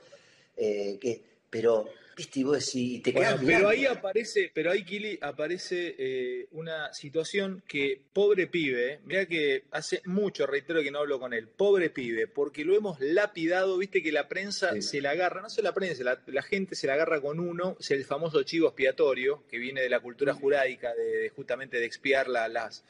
Eh, 0.57 0.97
que, 0.99 1.23
pero, 1.51 1.89
viste, 2.17 2.41
y 2.41 2.43
vos 2.45 2.65
decís, 2.65 3.03
te 3.03 3.13
quedas 3.13 3.41
Pero 3.45 3.69
ahí 3.69 3.85
aparece, 3.85 4.53
pero 4.55 4.71
ahí, 4.71 4.85
Kili, 4.85 5.19
aparece 5.21 5.97
eh, 5.99 6.49
una 6.53 6.95
situación 6.95 7.65
que, 7.67 8.01
pobre 8.13 8.47
pibe, 8.47 8.95
eh, 8.95 9.01
mira 9.05 9.27
que 9.27 9.65
hace 9.73 10.01
mucho, 10.05 10.47
reitero 10.47 10.81
que 10.81 10.93
no 10.93 11.01
hablo 11.01 11.19
con 11.19 11.35
él, 11.35 11.49
pobre 11.49 11.91
pibe, 11.91 12.29
porque 12.29 12.65
lo 12.65 12.77
hemos 12.77 13.01
lapidado, 13.01 13.77
viste 13.79 14.01
que 14.01 14.13
la 14.13 14.29
prensa 14.29 14.81
se 14.81 15.01
la 15.01 15.11
agarra, 15.11 15.43
no 15.43 15.51
se 15.51 15.61
la 15.61 15.75
prensa, 15.75 16.05
la, 16.25 16.43
gente 16.43 16.77
se 16.77 16.87
la 16.87 16.95
agarra 16.95 17.21
con 17.21 17.41
uno, 17.41 17.77
es 17.81 17.91
el 17.91 18.05
famoso 18.05 18.43
chivo 18.45 18.69
expiatorio, 18.69 19.45
que 19.49 19.59
viene 19.59 19.83
de 19.83 19.89
la 19.89 20.01
cultura 20.01 20.33
jurádica, 20.33 20.95
de, 20.95 21.31
justamente 21.31 21.81
de 21.81 21.87
expiar 21.87 22.29
las, 22.29 22.85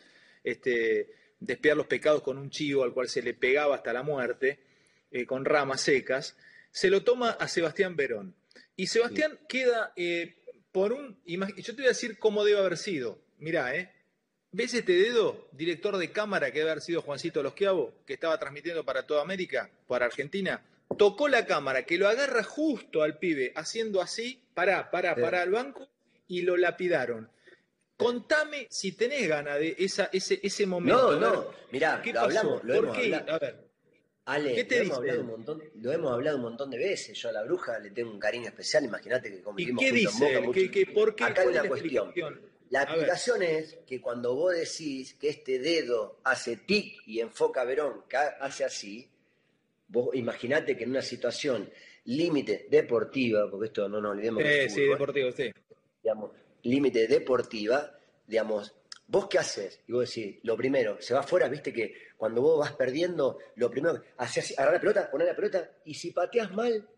este, 0.44 1.08
de 1.40 1.52
expiar 1.54 1.78
los 1.78 1.86
pecados 1.86 2.22
con 2.22 2.36
un 2.36 2.50
chivo 2.50 2.84
al 2.84 2.92
cual 2.92 3.08
se 3.08 3.22
le 3.22 3.32
pegaba 3.32 3.74
hasta 3.74 3.94
la 3.94 4.02
muerte, 4.02 4.58
eh, 5.10 5.24
con 5.24 5.46
ramas 5.46 5.80
secas, 5.80 6.36
se 6.70 6.90
lo 6.90 7.02
toma 7.02 7.30
a 7.30 7.48
Sebastián 7.48 7.96
Verón. 7.96 8.34
Y 8.76 8.86
Sebastián 8.86 9.38
queda 9.48 9.92
eh, 9.96 10.36
por 10.72 10.92
un... 10.92 11.20
Yo 11.24 11.74
te 11.74 11.82
voy 11.82 11.84
a 11.86 11.88
decir 11.88 12.18
cómo 12.18 12.44
debe 12.44 12.60
haber 12.60 12.76
sido. 12.76 13.18
Mirá, 13.38 13.74
¿eh? 13.74 13.92
¿Ves 14.52 14.74
este 14.74 14.92
dedo, 14.92 15.48
director 15.52 15.96
de 15.96 16.10
cámara 16.10 16.50
que 16.50 16.58
debe 16.58 16.72
haber 16.72 16.82
sido 16.82 17.02
Juancito 17.02 17.42
Losquiavo, 17.42 17.94
que 18.04 18.14
estaba 18.14 18.38
transmitiendo 18.38 18.84
para 18.84 19.06
toda 19.06 19.22
América, 19.22 19.70
para 19.86 20.06
Argentina? 20.06 20.64
Tocó 20.98 21.28
la 21.28 21.46
cámara, 21.46 21.84
que 21.84 21.98
lo 21.98 22.08
agarra 22.08 22.42
justo 22.42 23.02
al 23.02 23.18
pibe, 23.18 23.52
haciendo 23.54 24.00
así, 24.00 24.42
pará, 24.54 24.90
pará, 24.90 25.14
pará 25.14 25.42
al 25.42 25.50
banco, 25.50 25.88
y 26.26 26.42
lo 26.42 26.56
lapidaron. 26.56 27.30
Contame 27.96 28.66
si 28.70 28.92
tenés 28.92 29.28
ganas 29.28 29.58
de 29.58 29.76
esa, 29.78 30.10
ese, 30.12 30.40
ese 30.42 30.66
momento. 30.66 31.20
No, 31.20 31.32
no, 31.32 31.46
mirá, 31.70 32.02
lo 32.04 32.20
hablamos, 32.20 32.64
lo 32.64 32.74
hemos 32.74 32.96
Hablado. 32.96 33.32
A 33.32 33.38
ver. 33.38 33.69
Ale, 34.26 34.54
¿Qué 34.54 34.64
te 34.64 34.76
lo, 34.76 34.82
hemos 34.82 34.98
hablado 34.98 35.20
un 35.22 35.26
montón, 35.26 35.62
lo 35.74 35.92
hemos 35.92 36.12
hablado 36.12 36.36
un 36.36 36.42
montón 36.42 36.70
de 36.70 36.78
veces. 36.78 37.18
Yo 37.18 37.30
a 37.30 37.32
la 37.32 37.42
bruja 37.42 37.78
le 37.78 37.90
tengo 37.90 38.10
un 38.10 38.18
cariño 38.18 38.48
especial. 38.48 38.84
Imagínate 38.84 39.30
que 39.30 39.40
convivimos 39.40 39.82
¿Y 39.82 39.86
qué 39.86 39.92
dice? 39.92 40.32
En 40.34 40.46
Boca 40.46 40.60
¿Qué, 40.70 40.86
por 40.86 41.14
qué? 41.14 41.24
Acá 41.24 41.42
hay 41.42 41.48
una 41.48 41.68
cuestión. 41.68 42.12
La 42.70 42.82
explicación 42.84 43.42
es 43.42 43.78
que 43.84 44.00
cuando 44.00 44.34
vos 44.36 44.54
decís 44.54 45.14
que 45.14 45.30
este 45.30 45.58
dedo 45.58 46.20
hace 46.22 46.56
tic 46.56 47.02
y 47.06 47.18
enfoca 47.18 47.62
a 47.62 47.64
Verón, 47.64 48.04
que 48.08 48.16
hace 48.16 48.64
así, 48.64 49.10
vos 49.88 50.14
imaginate 50.14 50.76
que 50.76 50.84
en 50.84 50.90
una 50.90 51.02
situación 51.02 51.68
límite 52.04 52.68
deportiva, 52.70 53.50
porque 53.50 53.66
esto 53.66 53.88
no 53.88 54.00
nos 54.00 54.12
olvidemos 54.12 54.42
que 54.42 54.64
es 54.66 54.74
sí, 54.74 54.82
deportivo, 54.82 55.32
sí. 55.32 55.50
Digamos, 56.02 56.30
límite 56.62 57.08
deportiva, 57.08 57.98
digamos, 58.26 58.72
¿vos 59.10 59.26
qué 59.26 59.38
haces? 59.38 59.80
Y 59.88 59.92
vos 59.92 60.08
decís, 60.08 60.38
lo 60.44 60.56
primero, 60.56 61.00
se 61.00 61.14
va 61.14 61.20
afuera, 61.20 61.48
viste 61.48 61.72
que 61.72 61.94
cuando 62.16 62.40
vos 62.40 62.60
vas 62.60 62.72
perdiendo, 62.72 63.38
lo 63.56 63.70
primero, 63.70 64.00
haces 64.18 64.56
agarrar 64.56 64.74
la 64.74 64.80
pelota, 64.80 65.10
poner 65.10 65.26
la 65.26 65.36
pelota, 65.36 65.70
y 65.84 65.94
si 65.94 66.12
pateas 66.12 66.52
mal, 66.52 66.88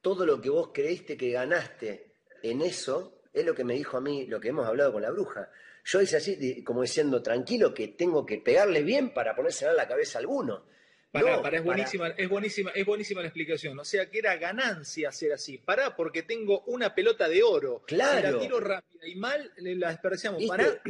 todo 0.00 0.26
lo 0.26 0.40
que 0.40 0.50
vos 0.50 0.70
creíste 0.72 1.16
que 1.16 1.30
ganaste 1.30 2.14
en 2.42 2.62
eso, 2.62 3.20
es 3.32 3.44
lo 3.44 3.54
que 3.54 3.64
me 3.64 3.74
dijo 3.74 3.96
a 3.96 4.00
mí, 4.00 4.26
lo 4.26 4.40
que 4.40 4.48
hemos 4.48 4.66
hablado 4.66 4.92
con 4.92 5.02
la 5.02 5.10
bruja. 5.10 5.50
Yo 5.84 6.02
hice 6.02 6.16
así, 6.16 6.64
como 6.64 6.82
diciendo, 6.82 7.22
tranquilo, 7.22 7.72
que 7.72 7.88
tengo 7.88 8.26
que 8.26 8.38
pegarle 8.38 8.82
bien 8.82 9.14
para 9.14 9.36
ponerse 9.36 9.66
en 9.66 9.76
la 9.76 9.86
cabeza 9.86 10.18
a 10.18 10.20
alguno. 10.20 10.66
Pará, 11.14 11.40
pará, 11.40 11.58
es 11.58 11.64
buenísima, 11.64 12.08
es 12.08 12.28
buenísima, 12.28 12.70
es 12.72 12.84
buenísima 12.84 13.20
la 13.20 13.28
explicación. 13.28 13.78
O 13.78 13.84
sea 13.84 14.10
que 14.10 14.18
era 14.18 14.36
ganancia 14.36 15.12
ser 15.12 15.32
así. 15.32 15.58
Pará, 15.58 15.94
porque 15.94 16.24
tengo 16.24 16.64
una 16.66 16.92
pelota 16.92 17.28
de 17.28 17.40
oro. 17.40 17.84
Claro. 17.86 18.26
Si 18.26 18.34
la 18.34 18.40
tiro 18.40 18.58
rápida 18.58 19.06
y 19.06 19.14
mal, 19.14 19.52
la 19.56 19.90
desperdiciamos. 19.90 20.42
Pará, 20.44 20.82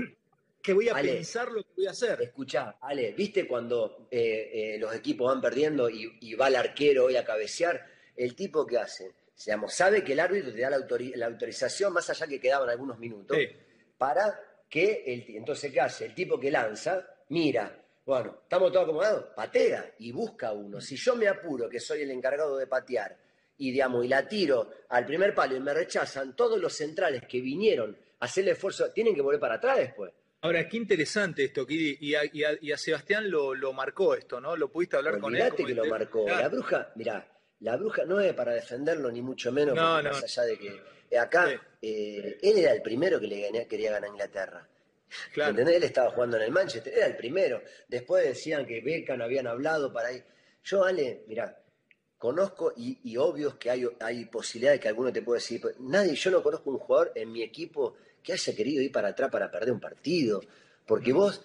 que 0.62 0.72
voy 0.72 0.88
a 0.88 0.94
pensar 0.94 1.52
lo 1.52 1.62
que 1.62 1.68
voy 1.76 1.86
a 1.86 1.90
hacer. 1.90 2.22
Escuchá, 2.22 2.78
Ale, 2.80 3.12
¿viste 3.12 3.46
cuando 3.46 4.08
eh, 4.10 4.50
eh, 4.54 4.78
los 4.78 4.94
equipos 4.94 5.30
van 5.30 5.42
perdiendo 5.42 5.90
y, 5.90 6.34
va 6.36 6.48
el 6.48 6.56
arquero 6.56 7.04
hoy 7.04 7.16
a 7.16 7.24
cabecear? 7.24 7.84
El 8.16 8.34
tipo 8.34 8.66
que 8.66 8.78
hace, 8.78 9.12
digamos, 9.44 9.74
sabe 9.74 10.02
que 10.02 10.14
el 10.14 10.20
árbitro 10.20 10.54
te 10.54 10.60
da 10.62 10.70
la, 10.70 11.26
autorización, 11.26 11.92
más 11.92 12.08
allá 12.08 12.26
que 12.26 12.40
quedaban 12.40 12.70
algunos 12.70 12.98
minutos, 12.98 13.36
para 13.98 14.40
que 14.70 15.04
el 15.06 15.36
entonces 15.36 15.70
¿qué 15.70 15.80
hace? 15.82 16.06
El 16.06 16.14
tipo 16.14 16.40
que 16.40 16.50
lanza, 16.50 17.06
mira, 17.28 17.83
bueno, 18.04 18.38
¿estamos 18.42 18.70
todos 18.70 18.84
acomodados? 18.84 19.24
Patea 19.34 19.94
y 19.98 20.12
busca 20.12 20.52
uno. 20.52 20.80
Si 20.80 20.96
yo 20.96 21.16
me 21.16 21.28
apuro, 21.28 21.68
que 21.68 21.80
soy 21.80 22.02
el 22.02 22.10
encargado 22.10 22.56
de 22.56 22.66
patear, 22.66 23.16
y, 23.56 23.70
digamos, 23.70 24.04
y 24.04 24.08
la 24.08 24.26
tiro 24.26 24.68
al 24.88 25.06
primer 25.06 25.34
palo 25.34 25.56
y 25.56 25.60
me 25.60 25.72
rechazan, 25.72 26.34
todos 26.34 26.60
los 26.60 26.72
centrales 26.72 27.22
que 27.28 27.40
vinieron 27.40 27.96
a 28.20 28.24
hacer 28.24 28.44
el 28.44 28.50
esfuerzo 28.50 28.90
tienen 28.92 29.14
que 29.14 29.22
volver 29.22 29.40
para 29.40 29.54
atrás 29.54 29.78
después. 29.78 30.12
Ahora, 30.40 30.68
qué 30.68 30.76
interesante 30.76 31.44
esto, 31.44 31.66
Kiri, 31.66 31.96
y 32.00 32.70
a, 32.70 32.76
Sebastián 32.76 33.30
lo, 33.30 33.72
marcó 33.72 34.14
esto, 34.14 34.40
¿no? 34.40 34.54
¿Lo 34.56 34.70
pudiste 34.70 34.96
hablar 34.96 35.18
con 35.18 35.34
él? 35.34 35.54
que 35.54 35.74
lo 35.74 35.86
marcó. 35.86 36.28
La 36.28 36.48
bruja, 36.48 36.92
mirá, 36.96 37.26
la 37.60 37.76
bruja 37.76 38.04
no 38.04 38.20
es 38.20 38.34
para 38.34 38.52
defenderlo, 38.52 39.10
ni 39.10 39.22
mucho 39.22 39.50
menos, 39.50 39.74
más 39.74 40.22
allá 40.22 40.42
de 40.42 40.58
que 40.58 40.82
eh, 41.10 41.18
acá 41.18 41.48
eh, 41.80 42.38
él 42.42 42.58
era 42.58 42.72
el 42.72 42.82
primero 42.82 43.18
que 43.18 43.26
le 43.26 43.66
quería 43.66 43.92
ganar 43.92 44.10
a 44.10 44.12
Inglaterra. 44.12 44.68
¿Entendés? 45.36 45.76
Él 45.76 45.82
estaba 45.84 46.10
jugando 46.10 46.36
en 46.36 46.44
el 46.44 46.52
Manchester, 46.52 46.92
era 46.92 47.06
el 47.06 47.16
primero. 47.16 47.62
Después 47.88 48.24
decían 48.24 48.66
que 48.66 48.80
Beckham 48.80 49.20
habían 49.22 49.46
hablado 49.46 49.92
para 49.92 50.12
ir. 50.12 50.24
Yo, 50.64 50.84
Ale, 50.84 51.24
mira, 51.26 51.60
conozco 52.18 52.72
y, 52.76 53.16
obvio 53.16 53.58
que 53.58 53.70
hay, 53.70 53.86
hay 54.00 54.24
posibilidades 54.26 54.80
que 54.80 54.88
alguno 54.88 55.12
te 55.12 55.22
puede 55.22 55.40
decir, 55.40 55.60
nadie, 55.80 56.14
yo 56.14 56.30
no 56.30 56.42
conozco 56.42 56.70
un 56.70 56.78
jugador 56.78 57.12
en 57.14 57.30
mi 57.30 57.42
equipo 57.42 57.96
que 58.22 58.32
haya 58.32 58.54
querido 58.54 58.82
ir 58.82 58.90
para 58.90 59.08
atrás 59.08 59.30
para 59.30 59.50
perder 59.50 59.72
un 59.72 59.80
partido. 59.80 60.40
Porque 60.86 61.12
vos, 61.12 61.42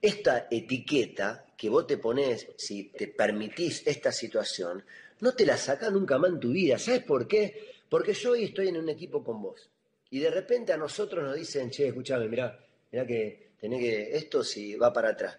esta 0.00 0.46
etiqueta 0.50 1.46
que 1.56 1.68
vos 1.68 1.86
te 1.86 1.98
pones, 1.98 2.48
si 2.56 2.84
te 2.84 3.08
permitís 3.08 3.86
esta 3.86 4.12
situación, 4.12 4.84
no 5.20 5.34
te 5.34 5.46
la 5.46 5.56
sacás 5.56 5.92
nunca 5.92 6.18
más 6.18 6.30
en 6.30 6.40
tu 6.40 6.50
vida. 6.50 6.78
¿Sabes 6.78 7.04
por 7.04 7.26
qué? 7.26 7.72
Porque 7.88 8.14
yo 8.14 8.32
hoy 8.32 8.44
estoy 8.44 8.68
en 8.68 8.78
un 8.78 8.88
equipo 8.88 9.22
con 9.22 9.42
vos. 9.42 9.70
Y 10.10 10.20
de 10.20 10.30
repente 10.30 10.72
a 10.72 10.76
nosotros 10.76 11.24
nos 11.24 11.36
dicen, 11.36 11.70
che, 11.70 11.88
escúchame, 11.88 12.28
mirá, 12.28 12.58
mirá 12.92 13.06
que 13.06 13.52
tenés 13.58 13.80
que, 13.80 14.16
esto 14.16 14.44
si 14.44 14.76
va 14.76 14.92
para 14.92 15.10
atrás. 15.10 15.38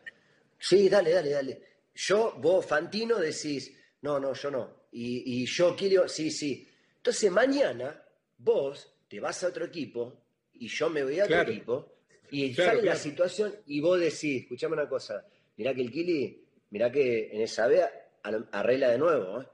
Sí, 0.58 0.90
dale, 0.90 1.12
dale, 1.12 1.30
dale. 1.30 1.62
Yo, 1.94 2.36
vos, 2.40 2.66
Fantino, 2.66 3.20
decís, 3.20 3.72
no, 4.02 4.20
no, 4.20 4.34
yo 4.34 4.52
no. 4.52 4.84
Y, 4.92 5.46
yo, 5.46 5.76
Kilio, 5.76 6.08
sí, 6.08 6.30
sí. 6.30 6.68
Entonces 6.98 7.32
mañana 7.32 8.04
vos 8.38 8.96
te 9.08 9.20
vas 9.20 9.44
a 9.44 9.48
otro 9.48 9.66
equipo 9.66 10.26
y 10.54 10.68
yo 10.68 10.90
me 10.90 11.04
voy 11.04 11.20
a 11.20 11.26
otro 11.26 11.42
equipo 11.42 11.94
y 12.32 12.54
sale 12.54 12.82
la 12.82 12.96
situación 12.96 13.56
y 13.66 13.80
vos 13.80 14.00
decís, 14.00 14.44
escuchame 14.44 14.74
una 14.74 14.88
cosa, 14.88 15.26
mirá 15.58 15.74
que 15.74 15.82
el 15.82 15.92
Kili, 15.92 16.44
mirá 16.70 16.92
que 16.92 17.30
en 17.34 17.42
esa 17.42 17.68
vea 17.68 17.92
arregla 18.52 18.92
de 18.92 18.98
nuevo. 18.98 19.42
¿eh? 19.42 19.48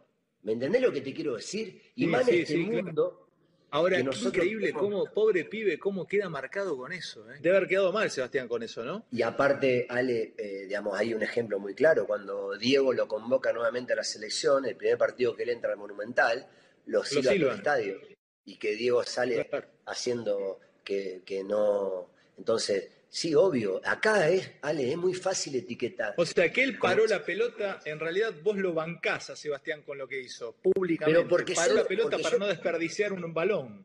¿Me 0.43 0.53
entendés 0.53 0.81
lo 0.81 0.91
que 0.91 1.01
te 1.01 1.13
quiero 1.13 1.35
decir? 1.35 1.91
Y 1.95 2.05
más 2.05 2.27
en 2.27 2.41
este 2.41 2.57
mundo 2.57 3.28
Ahora, 3.71 3.99
es 3.99 4.21
increíble 4.23 4.73
cómo, 4.73 5.05
pobre 5.05 5.45
pibe, 5.45 5.77
cómo 5.77 6.07
queda 6.07 6.29
marcado 6.29 6.75
con 6.77 6.91
eso. 6.91 7.29
¿eh? 7.31 7.37
Debe 7.41 7.57
haber 7.57 7.69
quedado 7.69 7.91
mal 7.91 8.09
Sebastián 8.09 8.47
con 8.47 8.63
eso, 8.63 8.83
¿no? 8.83 9.05
Y 9.11 9.21
aparte, 9.21 9.85
Ale, 9.89 10.33
eh, 10.37 10.65
digamos, 10.67 10.97
hay 10.97 11.13
un 11.13 11.21
ejemplo 11.21 11.59
muy 11.59 11.75
claro. 11.75 12.07
Cuando 12.07 12.57
Diego 12.57 12.93
lo 12.93 13.07
convoca 13.07 13.53
nuevamente 13.53 13.93
a 13.93 13.95
la 13.97 14.03
selección, 14.03 14.65
el 14.65 14.75
primer 14.75 14.97
partido 14.97 15.35
que 15.35 15.43
él 15.43 15.49
entra 15.49 15.71
al 15.71 15.77
Monumental, 15.77 16.47
lo 16.87 17.03
silba 17.03 17.31
al 17.31 17.43
estadio. 17.43 17.99
Y 18.45 18.57
que 18.57 18.75
Diego 18.75 19.03
sale 19.03 19.47
haciendo 19.85 20.59
que, 20.83 21.21
que 21.25 21.43
no... 21.43 22.09
Entonces, 22.37 22.89
Sí, 23.09 23.33
obvio. 23.33 23.81
Acá 23.83 24.29
es, 24.29 24.51
Ale, 24.61 24.91
es 24.91 24.97
muy 24.97 25.15
fácil 25.15 25.55
etiquetar. 25.55 26.13
O 26.17 26.25
sea, 26.25 26.51
que 26.51 26.61
él 26.61 26.77
paró 26.77 27.07
la 27.07 27.23
pelota, 27.23 27.79
en 27.83 27.99
realidad 27.99 28.33
vos 28.43 28.55
lo 28.55 28.73
bancás 28.73 29.31
a 29.31 29.35
Sebastián 29.35 29.81
con 29.81 29.97
lo 29.97 30.07
que 30.07 30.21
hizo, 30.21 30.55
públicamente. 30.61 31.19
Pero 31.19 31.27
porque 31.27 31.53
paró 31.55 31.73
la 31.73 31.85
pelota 31.85 32.19
para 32.19 32.37
no 32.37 32.47
desperdiciar 32.47 33.11
un, 33.11 33.33
balón. 33.33 33.83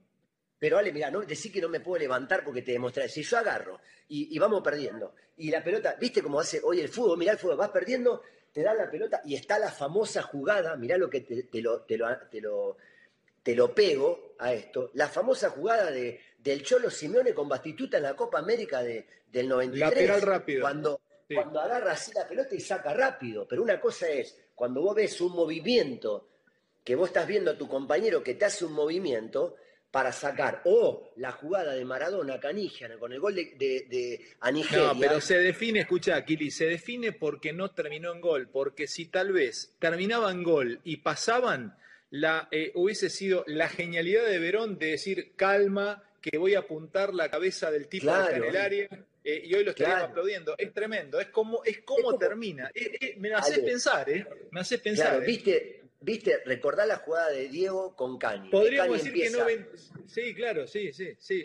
Pero 0.59 0.79
Ale, 0.79 0.93
mira, 0.93 1.11
no, 1.11 1.23
decir 1.23 1.51
que 1.51 1.61
no 1.61 1.71
me 1.71 1.81
puedo 1.81 1.99
levantar 1.99 2.45
porque 2.45 2.63
te 2.63 2.73
demostré. 2.73 3.09
Si 3.09 3.23
yo 3.23 3.39
agarro 3.39 3.81
y, 4.09 4.39
vamos 4.39 4.63
perdiendo, 4.63 5.15
y 5.39 5.51
la 5.51 5.65
pelota, 5.65 5.97
¿viste 5.99 6.23
cómo 6.23 6.41
hace 6.41 6.61
hoy 6.63 6.81
el 6.81 6.89
fútbol? 6.89 7.19
Mirá 7.19 7.33
el 7.33 7.39
fútbol, 7.39 7.57
vas 7.57 7.71
perdiendo, 7.71 8.23
te 8.53 8.63
dan 8.63 8.77
la 8.77 8.91
pelota 8.91 9.23
y 9.25 9.35
está 9.35 9.59
la 9.59 9.71
famosa 9.71 10.23
jugada, 10.23 10.77
mirá 10.77 10.99
lo 10.99 11.09
que 11.09 11.23
te, 11.23 11.35
lo, 11.63 11.81
te, 11.83 11.97
lo, 11.97 12.17
te, 12.31 12.41
lo, 12.43 12.77
te 13.43 13.55
lo 13.55 13.75
pego 13.75 14.35
a 14.39 14.53
esto, 14.53 14.91
la 14.95 15.09
famosa 15.09 15.51
jugada 15.51 15.91
de 15.91 16.21
del 16.45 16.63
Cholo 16.63 16.91
Simeone 16.91 17.33
con 17.33 17.49
Bastituta 17.49 17.97
en 17.97 18.03
la 18.03 18.15
Copa 18.15 18.39
América 18.39 18.83
de, 18.83 19.07
del 19.33 19.49
93. 19.49 19.81
Lateral 19.81 20.21
rápido. 20.21 20.61
Cuando, 20.61 21.01
cuando 21.33 21.59
agarra 21.59 21.93
así 21.93 22.13
la 22.15 22.29
pelota 22.29 22.55
y 22.55 22.61
saca 22.61 22.93
rápido. 22.93 23.49
Pero 23.49 23.63
una 23.63 23.81
cosa 23.81 24.09
es, 24.09 24.37
cuando 24.55 24.83
vos 24.83 24.95
ves 24.95 25.19
un 25.23 25.33
movimiento, 25.33 26.29
que 26.85 26.95
vos 26.95 27.09
estás 27.09 27.27
viendo 27.27 27.51
a 27.51 27.57
tu 27.57 27.67
compañero 27.67 28.23
que 28.23 28.35
te 28.35 28.45
hace 28.45 28.67
un 28.67 28.75
movimiento, 28.75 29.57
para 29.91 30.13
sacar. 30.13 30.61
O 30.65 31.13
la 31.17 31.33
jugada 31.33 31.73
de 31.73 31.85
Maradona 31.85 32.39
con 32.99 33.13
el 33.13 33.21
gol 33.21 33.37
de, 33.37 33.55
de, 33.57 34.21
a 34.41 34.51
Nigeria. 34.51 34.93
No, 34.93 35.01
pero 35.01 35.21
se 35.21 35.39
define, 35.39 35.81
escucha, 35.81 36.23
Kili, 36.25 36.51
se 36.51 36.67
define 36.67 37.13
porque 37.13 37.55
no 37.55 37.71
terminó 37.71 38.13
en 38.13 38.21
gol. 38.21 38.49
Porque 38.53 38.87
si 38.87 39.07
tal 39.07 39.33
vez 39.33 39.77
terminaba 39.79 40.31
en 40.31 40.43
gol 40.43 40.81
y 40.85 40.99
pasaban, 40.99 41.79
la, 42.11 42.49
eh, 42.51 42.73
hubiese 42.75 43.09
sido 43.09 43.45
la 43.47 43.69
genialidad 43.69 44.27
de 44.27 44.39
Verón 44.41 44.79
de 44.79 44.89
decir 44.89 45.33
calma, 45.37 46.03
que 46.31 46.39
voy 46.39 46.55
a 46.55 46.61
apuntar 46.61 47.13
la 47.13 47.31
cabeza 47.31 47.71
del 47.71 47.87
tipo 47.87 48.11
en 48.31 48.45
el 48.45 48.57
área. 48.57 48.89
Eh, 49.23 49.43
y 49.45 49.55
hoy 49.55 49.65
lo 49.65 49.71
estaríamos 49.71 50.11
aplaudiendo. 50.11 50.55
Es 50.57 50.73
tremendo, 50.73 51.21
es 51.21 51.29
como, 51.29 51.63
es 51.65 51.83
como, 51.83 52.17
termina. 52.19 52.71
Eh, 52.75 53.15
me 53.19 53.33
haces 53.35 53.59
pensar, 53.61 54.09
¿eh? 54.09 54.27
Me 54.51 54.61
haces 54.61 54.81
pensar. 54.81 55.25
viste, 55.25 55.85
¿Viste? 56.05 56.39
Recordá 56.45 56.85
la 56.85 56.97
jugada 56.97 57.31
de 57.31 57.49
Diego 57.49 57.97
con 57.97 58.19
Cani. 58.19 58.51
Podríamos 58.51 59.03
decir 59.03 59.23
que 59.23 59.31
no 59.31 59.47
vendió. 59.47 59.71
Sí, 60.07 60.35
claro, 60.35 60.67
sí, 60.67 60.93
sí. 60.93 61.17
sí. 61.19 61.43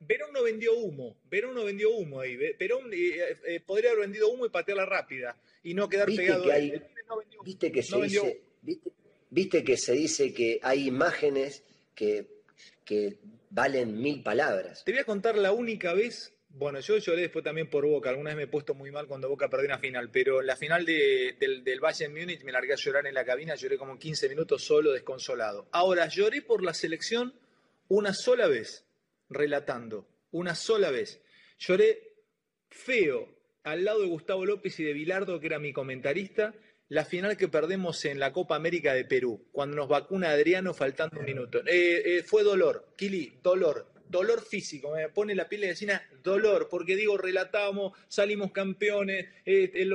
Verón, 0.00 0.32
no 0.32 0.42
vendió 0.42 0.74
humo. 0.74 1.18
Verón 1.30 1.54
no 1.54 1.64
vendió 1.64 1.90
humo 1.90 2.20
ahí. 2.20 2.36
Verón 2.36 2.90
eh, 2.92 3.36
eh, 3.46 3.60
podría 3.60 3.90
haber 3.90 4.04
vendido 4.04 4.30
humo 4.30 4.46
y 4.46 4.48
patearla 4.48 4.86
rápida 4.86 5.36
y 5.62 5.74
no 5.74 5.90
quedar 5.90 6.06
pegado 6.06 6.44
que 6.44 6.52
ahí. 6.52 6.82
¿Viste 7.44 7.70
que 7.70 7.82
se 7.82 8.00
dice, 8.00 8.40
¿viste, 9.28 9.62
que 9.62 9.76
se 9.76 9.92
dice 9.92 10.32
que 10.32 10.58
hay 10.62 10.86
imágenes 10.86 11.64
que, 11.94 12.37
que 12.88 13.18
valen 13.50 14.00
mil 14.00 14.22
palabras? 14.22 14.82
Te 14.84 14.92
voy 14.92 15.00
a 15.00 15.04
contar 15.04 15.36
la 15.36 15.52
única 15.52 15.92
vez 15.92 16.32
bueno, 16.50 16.80
yo 16.80 16.96
lloré 16.98 17.22
después 17.22 17.44
también 17.44 17.68
por 17.68 17.86
Boca. 17.86 18.10
Alguna 18.10 18.30
vez 18.30 18.36
me 18.36 18.42
he 18.44 18.48
puesto 18.48 18.74
muy 18.74 18.90
mal 18.90 19.06
cuando 19.06 19.28
Boca 19.28 19.48
perdió 19.48 19.66
una 19.66 19.78
final, 19.78 20.10
pero 20.10 20.42
la 20.42 20.56
final 20.56 20.84
del, 20.84 21.62
del 21.62 21.80
Bayern 21.80 22.12
Múnich 22.12 22.42
me 22.42 22.52
largué 22.52 22.72
a 22.72 22.76
llorar 22.76 23.06
en 23.06 23.14
la 23.14 23.24
cabina, 23.24 23.54
lloré 23.54 23.76
como 23.76 23.98
15 23.98 24.28
minutos 24.28 24.64
solo, 24.64 24.92
desconsolado. 24.92 25.68
Ahora, 25.72 26.08
lloré 26.08 26.42
por 26.42 26.64
la 26.64 26.74
selección 26.74 27.34
una 27.88 28.12
sola 28.12 28.48
vez, 28.48 28.86
relatando, 29.28 30.08
una 30.30 30.54
sola 30.54 30.90
vez. 30.90 31.22
Lloré 31.58 32.14
feo 32.70 33.28
al 33.62 33.84
lado 33.84 34.00
de 34.00 34.08
Gustavo 34.08 34.46
López 34.46 34.80
y 34.80 34.84
de 34.84 34.94
Bilardo, 34.94 35.38
que 35.40 35.46
era 35.46 35.58
mi 35.58 35.72
comentarista, 35.72 36.54
la 36.88 37.04
final 37.04 37.36
que 37.36 37.48
perdemos 37.48 38.04
en 38.04 38.18
la 38.18 38.32
Copa 38.32 38.56
América 38.56 38.94
de 38.94 39.04
Perú, 39.04 39.46
cuando 39.52 39.76
nos 39.76 39.88
vacuna 39.88 40.30
Adriano 40.30 40.72
faltando 40.72 41.20
un 41.20 41.26
minuto. 41.26 41.58
Eh, 41.66 42.02
eh, 42.04 42.22
fue 42.22 42.42
dolor, 42.42 42.88
Kili, 42.96 43.38
dolor 43.42 43.98
dolor 44.08 44.40
físico, 44.40 44.92
me 44.94 45.08
pone 45.10 45.34
la 45.34 45.48
piel 45.48 45.62
de 45.62 45.66
gallina 45.68 46.02
dolor, 46.22 46.68
porque 46.70 46.96
digo, 46.96 47.16
relatamos, 47.18 47.92
salimos 48.08 48.52
campeones, 48.52 49.26
eh, 49.44 49.86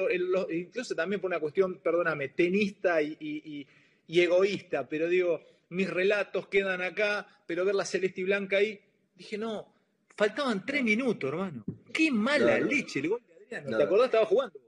incluso 0.51 0.95
también 0.95 1.19
por 1.19 1.29
una 1.29 1.39
cuestión, 1.39 1.79
perdóname, 1.79 2.29
tenista 2.29 3.01
y, 3.01 3.67
egoísta, 4.07 4.87
pero 4.87 5.07
digo, 5.07 5.41
mis 5.69 5.89
relatos 5.89 6.47
quedan 6.47 6.81
acá, 6.81 7.27
pero 7.47 7.65
ver 7.65 7.75
la 7.75 7.85
celeste 7.85 8.21
y 8.21 8.25
blanca 8.25 8.57
ahí, 8.57 8.79
dije, 9.15 9.37
no, 9.37 9.73
faltaban 10.15 10.65
tres 10.65 10.83
minutos, 10.83 11.29
hermano. 11.29 11.65
Qué 11.91 12.11
mala 12.11 12.59
leche 12.59 12.99
el 12.99 13.09
gol 13.09 13.21
de 13.27 13.57
Adriano. 13.57 13.77
¿Te 13.77 13.83
acordás? 13.83 14.05
Estaba 14.05 14.25
jugando. 14.25 14.62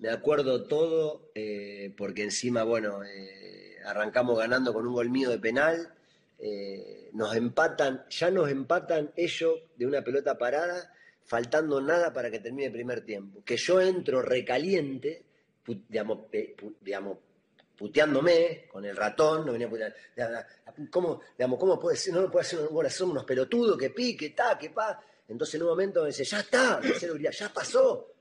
Me 0.00 0.10
acuerdo 0.10 0.64
todo, 0.64 1.30
eh, 1.34 1.94
porque 1.96 2.24
encima, 2.24 2.64
bueno, 2.64 3.04
eh, 3.04 3.76
arrancamos 3.84 4.38
ganando 4.38 4.72
con 4.72 4.86
un 4.86 4.94
gol 4.94 5.10
mío 5.10 5.30
de 5.30 5.38
penal 5.38 5.94
eh, 6.42 7.10
nos 7.12 7.36
empatan, 7.36 8.06
ya 8.08 8.30
nos 8.30 8.50
empatan 8.50 9.12
ellos 9.14 9.60
de 9.76 9.86
una 9.86 10.02
pelota 10.02 10.38
parada, 10.38 10.90
faltando 11.24 11.82
nada 11.82 12.12
para 12.12 12.30
que 12.30 12.38
termine 12.38 12.66
el 12.66 12.72
primer 12.72 13.04
tiempo. 13.04 13.42
Que 13.44 13.58
yo 13.58 13.80
entro 13.80 14.22
recaliente, 14.22 15.22
digamos, 15.90 17.18
puteándome 17.76 18.68
con 18.72 18.86
el 18.86 18.96
ratón, 18.96 19.44
no 19.44 19.52
venía 19.52 19.68
¿Cómo, 20.90 21.20
digamos, 21.36 21.58
¿cómo 21.58 21.78
puede 21.78 21.96
ser? 21.96 22.14
No 22.14 22.30
puede 22.30 22.44
ser 22.46 22.60
bueno, 22.70 22.88
somos 22.88 23.12
unos 23.12 23.24
pelotudos 23.24 23.76
que 23.76 23.90
pique, 23.90 24.30
ta, 24.30 24.58
que 24.58 24.70
pa. 24.70 24.98
Entonces 25.28 25.56
en 25.56 25.62
un 25.62 25.68
momento 25.68 26.00
me 26.00 26.08
dice, 26.08 26.24
ya 26.24 26.40
está, 26.40 26.80
ya 26.80 27.52
pasó. 27.52 28.14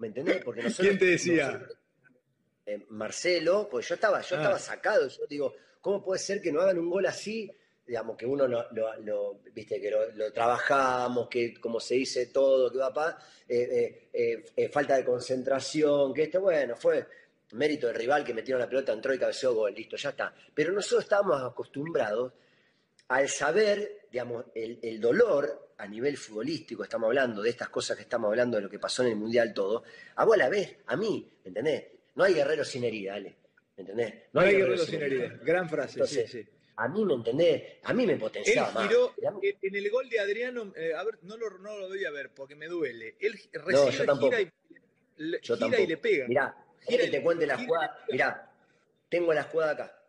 ¿Me 0.00 0.08
entendés? 0.08 0.42
Porque 0.44 0.62
nosotros, 0.62 0.88
¿Quién 0.88 0.98
te 0.98 1.04
decía? 1.04 1.66
Eh, 2.66 2.84
Marcelo, 2.88 3.68
pues 3.70 3.88
yo 3.88 3.94
estaba, 3.94 4.20
yo 4.20 4.36
estaba 4.36 4.56
ah. 4.56 4.58
sacado, 4.58 5.08
yo 5.08 5.26
digo, 5.28 5.54
¿cómo 5.80 6.02
puede 6.04 6.18
ser 6.18 6.42
que 6.42 6.52
no 6.52 6.60
hagan 6.60 6.78
un 6.78 6.90
gol 6.90 7.06
así? 7.06 7.50
digamos, 7.90 8.16
que 8.16 8.24
uno 8.24 8.46
lo, 8.46 9.40
viste, 9.52 9.80
que 9.80 9.90
lo, 9.90 10.32
trabajamos, 10.32 11.28
que 11.28 11.54
como 11.54 11.80
se 11.80 11.96
dice 11.96 12.26
todo, 12.26 12.70
que 12.70 12.78
va 12.78 12.94
para, 12.94 13.18
eh, 13.48 14.08
eh, 14.12 14.44
eh, 14.54 14.68
falta 14.68 14.96
de 14.96 15.04
concentración, 15.04 16.14
que 16.14 16.22
esto, 16.22 16.40
bueno, 16.40 16.76
fue 16.76 17.04
mérito 17.54 17.88
del 17.88 17.96
rival 17.96 18.22
que 18.22 18.32
metieron 18.32 18.60
la 18.60 18.68
pelota, 18.68 18.92
entró 18.92 19.12
y 19.12 19.18
cabeceó 19.18 19.54
gol, 19.54 19.74
listo, 19.74 19.96
ya 19.96 20.10
está. 20.10 20.32
Pero 20.54 20.72
nosotros 20.72 21.02
estábamos 21.02 21.42
acostumbrados 21.42 22.32
al 23.10 23.28
saber, 23.28 24.06
digamos, 24.10 24.46
el, 24.54 25.00
dolor 25.00 25.74
a 25.78 25.86
nivel 25.86 26.16
futbolístico, 26.16 26.84
estamos 26.84 27.08
hablando 27.08 27.42
de 27.42 27.50
estas 27.50 27.68
cosas 27.68 27.96
que 27.96 28.02
estamos 28.02 28.28
hablando, 28.28 28.56
de 28.56 28.62
lo 28.64 28.70
que 28.70 28.78
pasó 28.78 29.02
en 29.02 29.10
el 29.10 29.16
Mundial 29.16 29.52
todo, 29.52 29.84
a 30.16 30.24
vos 30.24 30.34
a 30.34 30.38
la 30.38 30.48
vez, 30.48 30.78
a 30.86 30.96
mí, 30.96 31.30
¿me 31.44 31.48
entendés? 31.48 31.84
No 32.14 32.24
hay 32.24 32.34
guerrero 32.34 32.64
sin 32.64 32.84
herida, 32.84 33.18
¿me 33.18 33.36
entendés? 33.76 34.14
No, 34.32 34.40
hay, 34.40 34.56
guerrero, 34.56 34.84
sin 34.84 35.02
herida. 35.02 35.38
Gran 35.42 35.68
frase, 35.68 36.06
sí, 36.06 36.26
sí 36.26 36.46
a 36.80 36.88
mí 36.88 37.04
me 37.04 37.12
entendés, 37.12 37.62
a 37.82 37.92
mí 37.92 38.06
me 38.06 38.16
potenciaba. 38.16 38.82
Él 38.82 38.88
giró, 38.88 39.14
en 39.60 39.74
el 39.76 39.90
gol 39.90 40.08
de 40.08 40.18
Adriano, 40.18 40.72
eh, 40.74 40.94
a 40.94 41.04
ver, 41.04 41.18
no 41.22 41.36
lo, 41.36 41.58
no 41.58 41.76
lo 41.76 41.88
doy 41.88 42.06
a 42.06 42.10
ver 42.10 42.30
porque 42.32 42.56
me 42.56 42.68
duele. 42.68 43.16
Él 43.20 43.38
recibe, 43.52 44.06
no, 44.06 44.16
gira, 44.16 44.40
y, 44.40 44.50
gira 45.42 45.80
y 45.80 45.86
le 45.86 45.96
pega. 45.98 46.26
Mirá, 46.26 46.56
gira 46.80 47.04
que 47.04 47.10
te 47.10 47.22
cuente 47.22 47.46
la 47.46 47.58
jugada. 47.58 47.98
Mirá, 48.10 48.50
tengo 49.10 49.34
la 49.34 49.42
jugada 49.42 49.72
acá. 49.72 50.02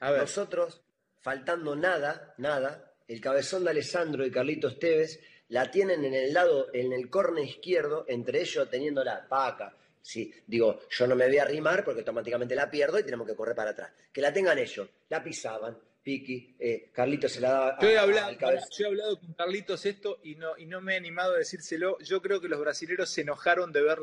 A 0.00 0.10
ver. 0.12 0.20
Nosotros, 0.22 0.80
faltando 1.20 1.76
nada, 1.76 2.34
nada, 2.38 2.92
el 3.06 3.20
cabezón 3.20 3.64
de 3.64 3.70
Alessandro 3.70 4.24
y 4.26 4.30
Carlitos 4.30 4.78
Tevez 4.78 5.20
la 5.48 5.70
tienen 5.70 6.04
en 6.04 6.14
el 6.14 6.32
lado, 6.32 6.68
en 6.72 6.92
el 6.92 7.08
corne 7.08 7.42
izquierdo, 7.42 8.04
entre 8.08 8.40
ellos 8.40 8.68
teniendo 8.70 9.02
la 9.02 9.26
paca 9.26 9.74
Sí, 10.08 10.32
digo, 10.46 10.80
yo 10.88 11.06
no 11.06 11.14
me 11.14 11.26
voy 11.26 11.36
a 11.36 11.42
arrimar 11.42 11.84
porque 11.84 12.00
automáticamente 12.00 12.54
la 12.54 12.70
pierdo 12.70 12.98
y 12.98 13.02
tenemos 13.02 13.26
que 13.26 13.34
correr 13.34 13.54
para 13.54 13.72
atrás. 13.72 13.92
Que 14.10 14.22
la 14.22 14.32
tengan 14.32 14.58
ellos, 14.58 14.88
la 15.10 15.22
pisaban, 15.22 15.76
Piqui, 16.02 16.56
eh, 16.58 16.88
Carlitos 16.94 17.32
se 17.32 17.42
la 17.42 17.50
daba. 17.50 17.78
Yo 17.82 17.88
he, 17.88 17.98
hablado, 17.98 18.30
yo 18.30 18.84
he 18.84 18.86
hablado 18.86 19.20
con 19.20 19.34
Carlitos 19.34 19.84
esto 19.84 20.20
y 20.22 20.36
no, 20.36 20.56
y 20.56 20.64
no 20.64 20.80
me 20.80 20.94
he 20.94 20.96
animado 20.96 21.34
a 21.34 21.36
decírselo. 21.38 21.98
Yo 21.98 22.22
creo 22.22 22.40
que 22.40 22.48
los 22.48 22.58
brasileños 22.58 23.10
se 23.10 23.20
enojaron 23.20 23.70
de 23.70 23.82
ver, 23.82 23.98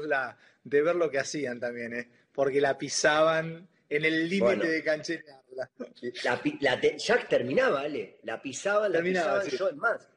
de 0.64 0.82
ver 0.84 0.96
lo 0.96 1.10
que 1.10 1.18
hacían 1.18 1.60
también, 1.60 1.94
¿eh? 1.96 2.08
porque 2.34 2.62
la 2.62 2.78
pisaban 2.78 3.68
en 3.90 4.06
el 4.06 4.30
límite 4.30 4.68
de 4.68 4.84
cancherearla. 4.84 5.42
La, 5.56 6.42
la 6.60 6.82
ya 6.98 7.28
terminaba, 7.28 7.82
Ale. 7.82 8.20
La 8.24 8.42
pisaban, 8.42 8.92
la 8.92 9.02
pisaban, 9.02 9.48
yo 9.48 9.70
es 9.70 9.76
más 9.76 10.08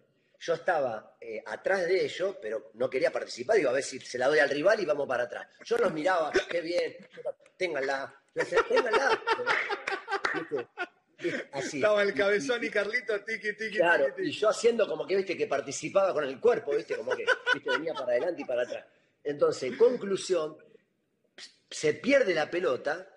yo 0.40 0.54
estaba 0.54 1.16
eh, 1.20 1.42
atrás 1.46 1.86
de 1.86 2.04
ellos, 2.04 2.36
pero 2.40 2.70
no 2.74 2.88
quería 2.88 3.10
participar. 3.10 3.56
Digo, 3.56 3.70
a 3.70 3.72
ver 3.72 3.82
si 3.82 3.98
se 3.98 4.18
la 4.18 4.28
doy 4.28 4.38
al 4.38 4.50
rival 4.50 4.80
y 4.80 4.84
vamos 4.84 5.08
para 5.08 5.24
atrás. 5.24 5.48
Yo 5.64 5.76
los 5.78 5.92
miraba, 5.92 6.32
qué 6.48 6.60
bien, 6.60 6.96
ténganla. 7.56 8.14
ténganla. 8.68 9.22
Así. 11.52 11.78
Estaba 11.78 12.02
el 12.02 12.14
cabezón 12.14 12.62
y 12.62 12.70
Carlito, 12.70 13.20
tiki, 13.24 13.52
tiki, 13.54 13.78
Claro, 13.78 14.14
y 14.18 14.30
yo 14.30 14.48
haciendo 14.50 14.86
como 14.86 15.04
que, 15.04 15.16
viste, 15.16 15.36
que 15.36 15.48
participaba 15.48 16.12
con 16.12 16.22
el 16.22 16.38
cuerpo, 16.38 16.76
viste, 16.76 16.96
como 16.96 17.10
que 17.16 17.24
¿viste? 17.54 17.70
venía 17.70 17.92
para 17.92 18.12
adelante 18.12 18.42
y 18.42 18.44
para 18.44 18.62
atrás. 18.62 18.84
Entonces, 19.24 19.76
conclusión, 19.76 20.56
se 21.68 21.94
pierde 21.94 22.34
la 22.34 22.48
pelota, 22.48 23.08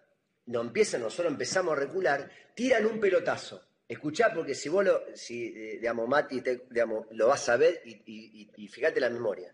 no 0.47 0.61
empiezan, 0.61 1.01
nosotros 1.01 1.31
empezamos 1.31 1.73
a 1.73 1.79
recular, 1.79 2.29
tiran 2.53 2.85
un 2.85 2.99
pelotazo 2.99 3.71
Escuchá, 3.91 4.33
porque 4.33 4.55
si 4.55 4.69
vos 4.69 4.85
lo, 4.85 5.03
si, 5.13 5.47
eh, 5.47 5.77
digamos, 5.77 6.07
Mati, 6.07 6.41
lo 7.09 7.27
vas 7.27 7.49
a 7.49 7.57
ver 7.57 7.81
y, 7.83 8.69
fíjate 8.69 9.01
la 9.01 9.09
memoria. 9.09 9.53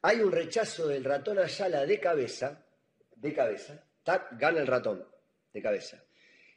Hay 0.00 0.22
un 0.22 0.32
rechazo 0.32 0.88
del 0.88 1.04
ratón 1.04 1.38
Ayala 1.38 1.84
de 1.84 2.00
cabeza, 2.00 2.64
de 3.14 3.34
cabeza, 3.34 3.84
tac, 4.02 4.38
gana 4.38 4.60
el 4.60 4.66
ratón, 4.66 5.06
de 5.52 5.60
cabeza. 5.60 6.02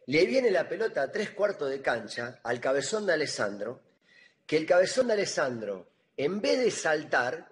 Le 0.06 0.26
viene 0.26 0.50
la 0.50 0.70
pelota 0.70 1.02
a 1.02 1.12
tres 1.12 1.32
cuartos 1.32 1.70
de 1.70 1.82
cancha 1.82 2.40
al 2.42 2.62
cabezón 2.62 3.06
de 3.06 3.12
Alessandro, 3.12 3.82
que 4.48 4.56
el 4.56 4.66
cabezón 4.66 5.08
de 5.08 5.14
Alessandro, 5.16 5.90
en 6.16 6.40
vez 6.40 6.58
de 6.58 6.72
saltar, 6.72 7.50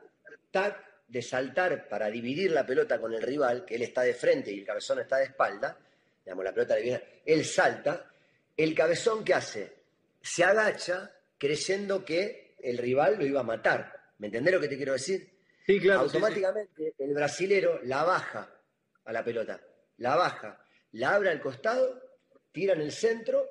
tac, 0.49 0.86
de 1.07 1.21
saltar 1.21 1.87
para 1.87 2.09
dividir 2.09 2.51
la 2.51 2.65
pelota 2.65 2.99
con 2.99 3.13
el 3.13 3.21
rival, 3.21 3.65
que 3.65 3.75
él 3.75 3.83
está 3.83 4.01
de 4.01 4.13
frente 4.13 4.51
y 4.51 4.59
el 4.59 4.65
cabezón 4.65 4.99
está 4.99 5.17
de 5.17 5.25
espalda, 5.25 5.77
digamos, 6.23 6.43
la 6.43 6.53
pelota 6.53 6.75
le 6.75 6.81
viene, 6.81 7.03
él 7.25 7.45
salta, 7.45 8.11
el 8.55 8.75
cabezón 8.75 9.23
¿qué 9.23 9.33
hace? 9.33 9.73
Se 10.21 10.43
agacha 10.43 11.11
creyendo 11.37 12.03
que 12.03 12.55
el 12.59 12.77
rival 12.77 13.17
lo 13.17 13.25
iba 13.25 13.39
a 13.39 13.43
matar. 13.43 13.93
¿Me 14.17 14.27
entendés 14.27 14.53
lo 14.53 14.59
que 14.59 14.67
te 14.67 14.75
quiero 14.75 14.93
decir? 14.93 15.37
Sí, 15.65 15.79
claro. 15.79 16.01
Automáticamente 16.01 16.95
el 16.97 17.13
brasilero 17.13 17.79
la 17.83 18.03
baja 18.03 18.51
a 19.05 19.13
la 19.13 19.23
pelota, 19.23 19.61
la 19.97 20.15
baja, 20.15 20.61
la 20.93 21.15
abre 21.15 21.29
al 21.29 21.39
costado, 21.39 22.01
tira 22.51 22.73
en 22.73 22.81
el 22.81 22.91
centro, 22.91 23.47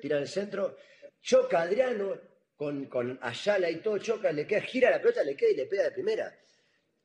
tira 0.00 0.16
en 0.16 0.22
el 0.22 0.28
centro, 0.28 0.76
choca 1.20 1.60
a 1.60 1.62
Adriano 1.62 2.18
con, 2.56 2.86
con 2.86 3.18
Ayala 3.22 3.70
y 3.70 3.76
todo, 3.76 3.98
choca, 3.98 4.32
le 4.32 4.46
queda, 4.46 4.60
gira 4.62 4.90
la 4.90 5.00
pelota, 5.00 5.22
le 5.22 5.36
queda 5.36 5.50
y 5.50 5.56
le 5.56 5.66
pega 5.66 5.84
de 5.84 5.92
primera. 5.92 6.36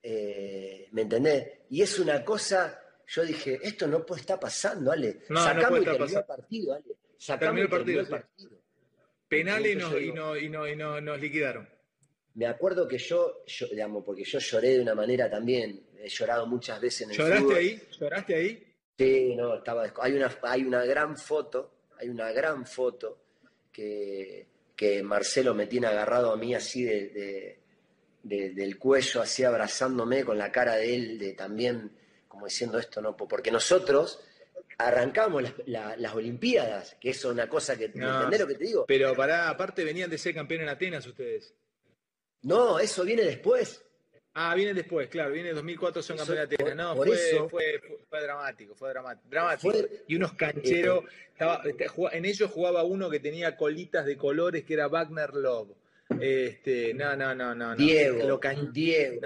Eh, 0.06 0.90
¿Me 0.92 1.04
entendés? 1.04 1.48
Y 1.70 1.82
es 1.82 1.98
una 1.98 2.24
cosa, 2.26 2.80
yo 3.08 3.24
dije, 3.24 3.58
esto 3.64 3.88
no 3.88 4.06
puede 4.06 4.22
estar 4.22 4.38
pasando, 4.38 4.92
Ale. 4.92 5.22
No, 5.30 5.42
Sacamos 5.42 5.86
no 5.86 5.92
el 5.92 6.26
partido, 6.26 6.74
Ale 6.74 6.96
Sacamos 7.18 7.62
el 7.62 7.70
partido. 7.70 8.06
Penales 9.30 9.74
y, 9.74 10.12
nos 10.12 11.20
liquidaron. 11.20 11.68
Me 12.36 12.46
acuerdo 12.48 12.88
que 12.88 12.98
yo, 12.98 13.44
digamos, 13.72 14.04
porque 14.04 14.24
yo 14.24 14.40
lloré 14.40 14.72
de 14.72 14.82
una 14.82 14.94
manera 14.94 15.30
también, 15.30 15.88
he 15.98 16.10
llorado 16.10 16.48
muchas 16.48 16.82
veces 16.82 17.02
en 17.04 17.12
el 17.12 17.18
¿Lloraste 17.18 17.56
ahí? 17.56 17.82
¿Lloraste 18.00 18.36
ahí? 18.36 18.74
Sí, 18.98 19.36
no, 19.36 19.56
estaba. 19.56 19.92
Hay 20.02 20.14
una, 20.14 20.38
hay 20.42 20.64
una 20.64 20.84
gran 20.86 21.18
foto, 21.18 21.88
hay 21.98 22.10
una 22.10 22.32
gran 22.32 22.66
foto 22.66 23.24
que, 23.72 24.48
que 24.76 25.02
Marcelo 25.02 25.54
me 25.54 25.68
tiene 25.68 25.88
agarrado 25.88 26.32
a 26.32 26.38
mí 26.38 26.54
así 26.54 26.84
de, 26.84 27.63
del 28.24 28.80
cuello, 28.80 29.22
así 29.22 29.44
abrazándome 29.44 30.24
con 30.24 30.38
la 30.38 30.52
cara 30.52 30.76
de 30.76 30.96
él, 30.96 31.20
de 31.20 31.34
también 31.34 31.92
como 32.34 32.48
diciendo 32.48 32.80
esto, 32.80 33.00
no, 33.00 33.16
porque 33.16 33.52
nosotros 33.52 34.20
arrancamos 34.80 35.44
las, 35.68 36.16
Olimpiadas, 36.16 36.98
que 37.00 37.12
es 37.12 37.24
una 37.26 37.48
cosa 37.48 37.78
que, 37.78 37.90
no, 37.90 38.16
¿entendés 38.16 38.40
lo 38.40 38.48
que 38.48 38.56
te 38.56 38.64
digo? 38.66 38.86
Pero 38.88 39.16
para, 39.16 39.50
aparte 39.50 39.84
venían 39.84 40.10
de 40.10 40.18
ser 40.18 40.34
campeón 40.34 40.62
en 40.62 40.70
Atenas 40.70 41.06
ustedes. 41.06 41.54
No, 42.42 42.80
eso 42.80 43.04
viene 43.04 43.22
después. 43.22 43.86
Ah, 44.34 44.56
viene 44.56 44.74
después, 44.74 45.10
claro, 45.10 45.32
viene 45.32 45.54
2004 45.54 46.02
son 46.02 46.18
campeón 46.18 46.38
de 46.38 46.56
Atenas. 46.56 46.76
No, 46.76 46.96
fue, 46.96 47.14
eso, 47.14 47.48
fue, 47.50 47.80
fue, 48.10 48.22
dramático, 48.24 48.74
fue 48.74 48.90
dramático. 48.90 49.72
y 50.08 50.16
unos 50.16 50.34
cancheros, 50.34 51.04
estaba, 51.32 51.62
este, 51.66 51.88
en 52.14 52.26
ellos 52.26 52.50
jugaba 52.50 52.84
uno 52.84 53.12
que 53.12 53.20
tenía 53.20 53.56
colitas 53.56 54.08
de 54.08 54.18
colores 54.18 54.64
que 54.64 54.74
era 54.74 54.88
Wagner 54.88 55.36
Love. 55.36 55.70
Este, 56.20 56.94
no, 56.94 57.16
no, 57.16 57.34
no, 57.34 57.56
no. 57.56 57.76
Diego, 57.76 58.40
Diego, 58.72 59.20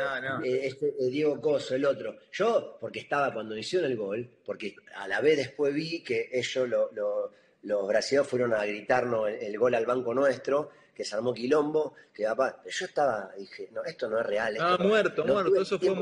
eh, 0.44 0.62
este, 0.64 0.88
eh, 0.88 1.10
Diego 1.10 1.40
Coso, 1.42 1.76
el 1.76 1.86
otro. 1.86 2.18
Yo, 2.32 2.78
porque 2.80 3.00
estaba 3.00 3.34
cuando 3.34 3.58
hicieron 3.58 3.92
el 3.92 3.98
gol, 3.98 4.30
porque 4.46 4.76
a 4.96 5.08
la 5.08 5.22
vez 5.22 5.38
después 5.38 5.74
vi 5.74 6.04
que 6.04 6.30
ellos, 6.32 6.70
los 7.64 7.88
brasileños, 7.88 8.28
fueron 8.28 8.54
a 8.54 8.66
gritarnos 8.66 9.30
el, 9.30 9.58
gol 9.58 9.76
al 9.76 9.86
banco 9.86 10.14
nuestro, 10.14 10.72
que 10.94 11.04
se 11.04 11.16
armó 11.16 11.34
quilombo, 11.34 11.94
que 12.14 12.24
papá, 12.24 12.64
yo 12.66 12.86
estaba, 12.86 13.32
dije, 13.38 13.70
no, 13.72 13.84
esto 13.84 14.10
no 14.10 14.20
es 14.20 14.26
real. 14.26 14.58
ah, 14.60 14.78
muerto, 14.80 15.26
muerto, 15.26 15.62
eso 15.62 15.80
fue, 15.80 15.96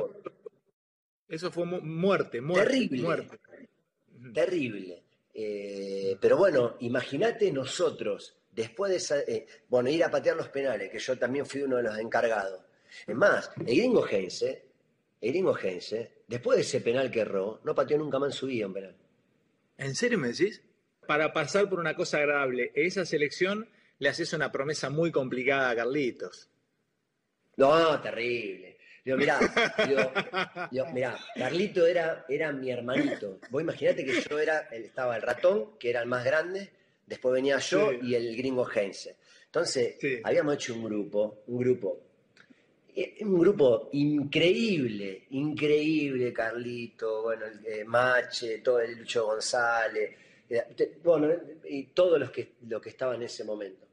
eso 1.28 1.52
fue 1.52 1.66
muerte, 1.66 2.42
muerte. 2.42 2.72
Terrible. 2.72 3.02
Muerte. 3.02 3.40
Terrible. 4.34 5.04
Eh, 5.38 6.18
pero 6.22 6.38
bueno, 6.38 6.78
imagínate 6.80 7.52
nosotros 7.52 8.38
después 8.56 8.92
de 8.92 8.98
esa, 8.98 9.20
eh, 9.20 9.46
bueno, 9.68 9.90
ir 9.90 10.04
a 10.04 10.10
patear 10.10 10.36
los 10.36 10.48
penales, 10.50 10.90
que 10.90 11.00
yo 11.00 11.18
también 11.18 11.46
fui 11.46 11.62
uno 11.62 11.78
de 11.78 11.84
los 11.84 11.98
encargados. 11.98 12.62
Es 13.06 13.16
más, 13.16 13.52
el 13.58 13.66
gringo 13.66 14.08
Heinze, 14.08 14.64
el 15.22 15.32
gringo 15.32 15.58
Heinze, 15.58 16.24
después 16.28 16.58
de 16.58 16.62
ese 16.62 16.82
penal 16.82 17.12
que 17.12 17.22
erró, 17.22 17.60
no 17.64 17.76
pateó 17.76 17.98
nunca 17.98 18.20
más 18.20 18.34
en 18.34 18.38
su 18.38 18.48
vida 18.48 18.68
un 18.68 18.74
penal. 18.74 18.96
¿En 19.78 19.94
serio 19.96 20.18
me 20.18 20.30
decís? 20.30 20.62
Para 21.06 21.34
pasar 21.34 21.70
por 21.70 21.80
una 21.80 21.96
cosa 21.96 22.18
agradable, 22.18 22.72
esa 22.74 23.06
selección 23.06 23.68
le 24.00 24.10
haces 24.10 24.34
una 24.34 24.52
promesa 24.52 24.90
muy 24.90 25.12
complicada 25.12 25.70
a 25.70 25.76
Carlitos. 25.76 26.50
No, 27.58 28.02
terrible. 28.02 28.78
Digo, 29.04 29.18
mirá, 29.18 29.40
mirá, 30.92 31.16
Carlito 31.36 31.86
era, 31.86 32.26
era 32.28 32.52
mi 32.52 32.72
hermanito. 32.72 33.40
Vos 33.52 33.62
imaginate 33.62 34.04
que 34.04 34.20
yo 34.20 34.40
era, 34.40 34.62
estaba 34.72 35.16
el 35.16 35.22
ratón, 35.22 35.78
que 35.78 35.92
era 35.92 36.02
el 36.02 36.08
más 36.08 36.26
grande, 36.26 36.72
Después 37.06 37.34
venía 37.34 37.58
yo 37.60 37.92
y 37.92 38.16
el 38.16 38.36
gringo 38.36 38.68
Heinze. 38.68 39.18
Entonces, 39.46 39.98
habíamos 40.24 40.56
hecho 40.56 40.74
un 40.74 40.84
grupo, 40.84 41.44
un 41.48 41.60
grupo, 41.60 42.00
eh, 42.96 43.18
un 43.22 43.40
grupo 43.40 43.90
increíble, 43.94 45.28
increíble, 45.30 46.34
Carlito, 46.34 47.24
bueno, 47.24 47.46
eh, 47.66 47.84
Mache, 47.84 48.60
todo 48.60 48.80
el 48.80 48.98
Lucho 48.98 49.26
González, 49.26 50.16
eh, 50.50 50.98
bueno, 51.04 51.34
y 51.70 51.84
todos 51.88 52.20
los 52.20 52.32
que, 52.32 52.54
lo 52.68 52.82
que 52.82 52.90
estaban 52.90 53.18
en 53.18 53.24
ese 53.24 53.44
momento. 53.44 53.86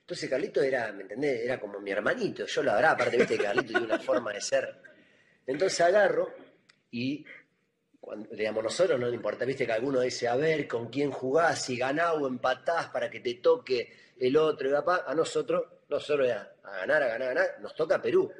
Entonces 0.00 0.28
Carlito 0.28 0.62
era, 0.62 0.92
¿me 0.92 1.02
entendés? 1.02 1.44
Era 1.44 1.58
como 1.60 1.80
mi 1.80 1.90
hermanito, 1.90 2.46
yo 2.46 2.62
lo 2.62 2.72
habrá, 2.72 2.92
aparte, 2.92 3.16
viste 3.16 3.36
que 3.36 3.44
Carlito 3.44 3.68
tiene 3.68 3.86
una 3.86 3.98
forma 3.98 4.32
de 4.32 4.40
ser. 4.40 4.74
Entonces 5.46 5.80
agarro 5.80 6.32
y 6.90 7.24
digamos, 8.30 8.62
nosotros 8.62 8.98
no 8.98 9.08
importa, 9.12 9.44
viste 9.44 9.66
que 9.66 9.72
alguno 9.72 10.00
dice, 10.00 10.28
a 10.28 10.36
ver, 10.36 10.68
con 10.68 10.88
quién 10.88 11.10
jugás, 11.10 11.62
si 11.62 11.76
ganás 11.76 12.14
o 12.14 12.26
empatás 12.26 12.88
para 12.88 13.10
que 13.10 13.20
te 13.20 13.34
toque 13.34 13.92
el 14.18 14.36
otro, 14.36 14.68
y 14.68 14.72
papá, 14.72 15.04
a 15.06 15.14
nosotros, 15.14 15.64
nosotros 15.88 16.28
a 16.30 16.70
ganar, 16.78 17.02
a 17.02 17.08
ganar, 17.08 17.22
a 17.22 17.34
ganar, 17.34 17.60
nos 17.60 17.74
toca 17.74 18.00
Perú. 18.00 18.30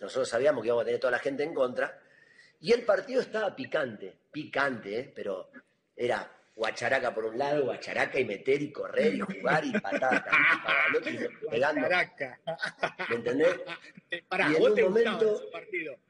Nosotros 0.00 0.28
sabíamos 0.28 0.62
que 0.62 0.68
íbamos 0.68 0.82
a 0.82 0.86
tener 0.86 1.00
toda 1.00 1.12
la 1.12 1.18
gente 1.18 1.42
en 1.42 1.54
contra, 1.54 2.00
y 2.60 2.72
el 2.72 2.84
partido 2.84 3.20
estaba 3.20 3.54
picante, 3.54 4.16
picante, 4.30 4.98
¿eh? 4.98 5.12
pero 5.14 5.50
era 5.96 6.30
guacharaca 6.54 7.14
por 7.14 7.24
un 7.24 7.38
lado, 7.38 7.64
guacharaca 7.64 8.20
y 8.20 8.24
meter 8.24 8.62
y 8.62 8.72
correr 8.72 9.14
y 9.14 9.20
jugar 9.20 9.64
y 9.64 9.72
patada 9.72 10.24
para 10.24 10.86
el 10.88 10.96
otro 10.96 11.10
y 11.12 11.18
pegando. 11.50 11.88
¿Me 13.08 13.16
entendés? 13.16 13.60
Para, 14.28 14.50
y 14.50 14.56
en 14.56 14.62
un 14.62 14.80
momento. 14.80 15.40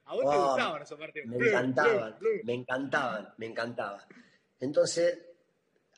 ¿A 0.04 0.14
vos 0.14 0.22
te 0.22 0.36
oh, 0.36 0.48
gustaban 0.48 0.82
esos 0.82 0.98
partidos? 0.98 1.28
Me 1.28 1.48
encantaban, 1.48 2.16
me 2.44 2.54
encantaban, 2.54 3.34
me 3.38 3.46
encantaban. 3.46 4.00
Entonces, 4.60 5.18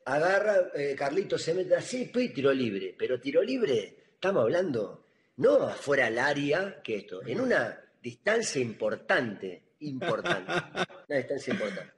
agarra, 0.04 0.70
eh, 0.74 0.94
Carlito 0.96 1.38
se 1.38 1.54
mete 1.54 1.74
así, 1.74 2.10
y 2.14 2.28
tiro 2.28 2.52
libre. 2.52 2.94
Pero 2.98 3.20
tiro 3.20 3.42
libre, 3.42 3.96
estamos 4.14 4.42
hablando, 4.42 5.06
no 5.36 5.64
afuera 5.64 6.06
al 6.06 6.18
área, 6.18 6.82
que 6.82 6.96
esto, 6.96 7.26
en 7.26 7.40
una 7.40 7.80
distancia 8.00 8.60
importante, 8.60 9.62
importante. 9.80 10.52
Una 11.08 11.18
distancia 11.18 11.52
importante. 11.52 11.93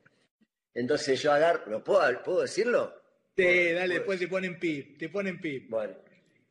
Entonces 0.77 1.23
yo 1.23 1.33
agarro, 1.33 1.83
puedo, 1.83 2.23
¿puedo 2.23 2.43
decirlo? 2.43 2.93
Sí, 3.35 3.73
dale, 3.73 3.95
después 3.95 4.19
te 4.21 4.29
ponen 4.29 4.59
pip, 4.59 4.99
te 4.99 5.09
ponen 5.09 5.41
pip. 5.41 5.71
Bueno, 5.71 5.95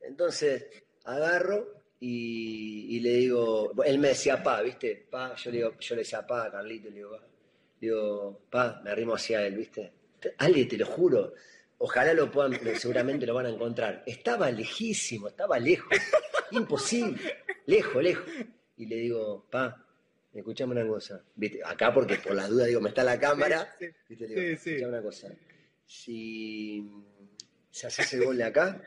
entonces 0.01 0.65
agarro 1.03 1.83
y, 1.99 2.99
le 3.01 3.11
digo, 3.11 3.71
él 3.85 3.99
me 3.99 4.09
decía 4.09 4.41
pa, 4.41 4.63
¿viste? 4.63 5.07
Pa, 5.11 5.35
yo 5.35 5.51
le 5.51 5.57
digo, 5.57 5.79
yo 5.79 5.95
le 5.95 6.01
decía 6.01 6.25
pa 6.25 6.45
a 6.45 6.51
Carlito, 6.51 6.89
le 6.89 6.95
digo, 6.95 7.11
pa, 7.11 7.21
digo, 7.79 8.41
pa, 8.49 8.81
me 8.83 8.89
arrimo 8.89 9.13
hacia 9.13 9.45
él, 9.45 9.57
¿viste? 9.57 9.93
Ale, 10.39 10.65
te 10.65 10.77
lo 10.77 10.87
juro, 10.87 11.33
ojalá 11.77 12.11
lo 12.15 12.31
puedan, 12.31 12.59
seguramente 12.79 13.27
lo 13.27 13.35
van 13.35 13.45
a 13.45 13.49
encontrar. 13.49 14.01
Estaba 14.07 14.49
lejísimo, 14.49 15.27
estaba 15.27 15.59
lejos, 15.59 15.95
imposible, 16.49 17.21
lejos, 17.67 18.01
lejos. 18.01 18.25
Y 18.77 18.87
le 18.87 18.95
digo, 18.95 19.45
pa, 19.51 19.84
escuchame 20.39 20.73
una 20.73 20.87
cosa. 20.87 21.23
¿Viste? 21.35 21.61
Acá 21.63 21.93
porque 21.93 22.15
por 22.15 22.35
la 22.35 22.47
duda 22.47 22.65
digo, 22.65 22.81
me 22.81 22.89
está 22.89 23.03
la 23.03 23.19
cámara. 23.19 23.75
¿Viste? 24.07 24.27
digo, 24.27 24.41
escuchame 24.41 24.87
una 24.87 25.01
cosa. 25.01 25.33
Si 25.85 26.89
se 27.71 27.87
hace 27.87 28.17
el 28.17 28.25
gol 28.25 28.37
de 28.37 28.43
acá, 28.43 28.81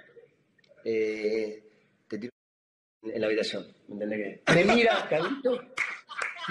eh, 0.85 1.63
te 2.09 2.19
tiro 2.19 2.33
en 3.03 3.21
la 3.21 3.27
habitación. 3.27 3.67
¿Me 3.89 3.95
entendés? 3.95 4.41
Me 4.55 4.65
mira, 4.65 5.07
Carlito. 5.09 5.75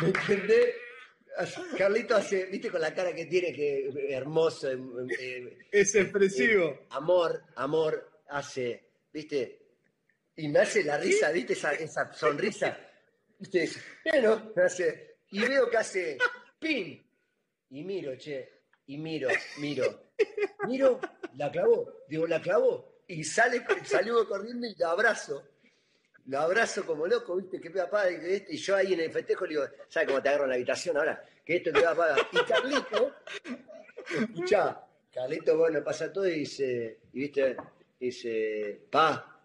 ¿Me 0.01 0.07
entendés? 0.07 0.75
Carlito 1.77 2.15
hace, 2.15 2.45
viste 2.45 2.69
con 2.69 2.81
la 2.81 2.93
cara 2.93 3.13
que 3.13 3.25
tiene, 3.25 3.53
que 3.53 3.89
hermoso. 4.09 4.71
Eh, 4.71 4.79
eh, 5.19 5.57
es 5.71 5.95
expresivo. 5.95 6.87
amor, 6.89 7.43
amor, 7.55 8.09
hace, 8.29 8.85
viste, 9.13 9.59
y 10.35 10.47
me 10.47 10.59
hace 10.59 10.83
la 10.83 10.97
risa, 10.97 11.31
viste, 11.31 11.53
esa, 11.53 11.73
esa 11.73 12.11
sonrisa. 12.13 12.86
Bueno, 14.03 14.51
hace, 14.55 15.17
y 15.31 15.39
veo 15.41 15.69
que 15.69 15.77
hace 15.77 16.17
pin. 16.59 17.03
Y 17.69 17.83
miro, 17.83 18.15
che, 18.17 18.49
y 18.87 18.97
miro, 18.97 19.29
miro. 19.59 20.11
Miro, 20.67 20.99
la 21.35 21.51
clavó, 21.51 22.03
digo, 22.07 22.25
la 22.27 22.41
clavó. 22.41 23.01
Y 23.07 23.23
sale, 23.23 23.63
salió 23.83 24.27
corriendo 24.27 24.67
y 24.67 24.75
la 24.75 24.91
abrazo. 24.91 25.43
Lo 26.25 26.39
abrazo 26.39 26.85
como 26.85 27.07
loco, 27.07 27.37
viste, 27.37 27.61
que 27.61 27.69
papá, 27.69 28.11
y, 28.11 28.15
este, 28.15 28.53
y 28.53 28.57
yo 28.57 28.75
ahí 28.75 28.93
en 28.93 28.99
el 29.01 29.11
festejo 29.11 29.45
le 29.45 29.51
digo, 29.51 29.63
¿sabes 29.87 30.09
cómo 30.09 30.21
te 30.21 30.29
agarro 30.29 30.43
en 30.43 30.49
la 30.49 30.55
habitación 30.55 30.97
ahora? 30.97 31.23
Que 31.45 31.57
esto 31.57 31.71
te 31.71 31.81
va 31.81 31.91
a. 31.91 32.17
Y 32.19 32.37
Carlito, 32.45 33.15
escuchá, 34.09 34.81
Carlito, 35.13 35.57
bueno, 35.57 35.81
pasa 35.83 36.11
todo 36.11 36.27
y 36.27 36.39
dice, 36.39 36.99
y 37.13 37.19
viste, 37.19 37.55
dice, 37.97 38.81
pa, 38.91 39.41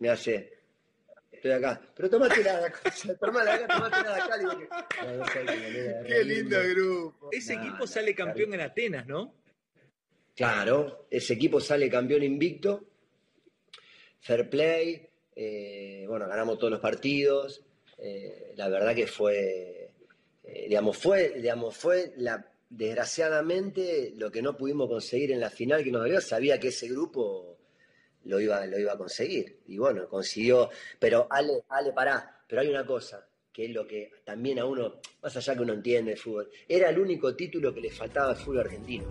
me 0.00 0.10
hace, 0.10 0.61
estoy 1.42 1.50
acá. 1.52 1.80
Pero 1.94 2.08
tomate 2.08 2.44
la 2.44 2.70
cosa, 2.70 3.14
tomate 3.16 3.50
acá, 3.50 3.66
tomate 3.66 4.02
la 4.02 4.24
acá. 4.24 4.38
Digo, 4.38 6.04
Qué 6.06 6.24
lindo 6.24 6.56
grupo. 6.70 7.28
Ese 7.32 7.54
equipo 7.54 7.86
sale 7.86 8.14
campeón 8.14 8.54
en 8.54 8.60
Atenas, 8.60 9.06
¿no? 9.06 9.34
Claro, 10.36 11.06
ese 11.10 11.34
equipo 11.34 11.60
sale 11.60 11.90
campeón 11.90 12.22
invicto. 12.22 12.84
Fair 14.20 14.48
play. 14.48 15.08
Eh, 15.34 16.04
bueno, 16.08 16.28
ganamos 16.28 16.58
todos 16.58 16.70
los 16.70 16.80
partidos. 16.80 17.64
Eh, 17.98 18.52
la 18.56 18.68
verdad 18.68 18.94
que 18.94 19.06
fue, 19.06 19.90
eh, 20.44 20.66
digamos, 20.68 20.96
fue, 20.96 21.30
digamos, 21.40 21.76
fue 21.76 22.12
la, 22.16 22.46
desgraciadamente 22.70 24.12
lo 24.16 24.30
que 24.30 24.42
no 24.42 24.56
pudimos 24.56 24.88
conseguir 24.88 25.32
en 25.32 25.40
la 25.40 25.50
final 25.50 25.82
que 25.82 25.90
nos 25.90 26.02
dolió. 26.02 26.20
Sabía 26.20 26.60
que 26.60 26.68
ese 26.68 26.88
grupo 26.88 27.58
lo 28.24 28.40
iba, 28.40 28.64
lo 28.66 28.78
iba 28.78 28.92
a 28.92 28.98
conseguir. 28.98 29.60
Y 29.66 29.78
bueno, 29.78 30.08
consiguió. 30.08 30.70
Pero 30.98 31.26
Ale, 31.30 31.64
Ale, 31.68 31.92
pará. 31.92 32.44
Pero 32.46 32.62
hay 32.62 32.68
una 32.68 32.84
cosa, 32.84 33.26
que 33.52 33.66
es 33.66 33.70
lo 33.70 33.86
que 33.86 34.10
también 34.24 34.58
a 34.58 34.64
uno, 34.64 35.00
más 35.22 35.36
allá 35.36 35.54
que 35.54 35.62
uno 35.62 35.72
entiende 35.72 36.12
el 36.12 36.18
fútbol, 36.18 36.50
era 36.68 36.90
el 36.90 36.98
único 36.98 37.34
título 37.34 37.72
que 37.72 37.80
le 37.80 37.90
faltaba 37.90 38.30
al 38.30 38.36
fútbol 38.36 38.60
argentino. 38.60 39.04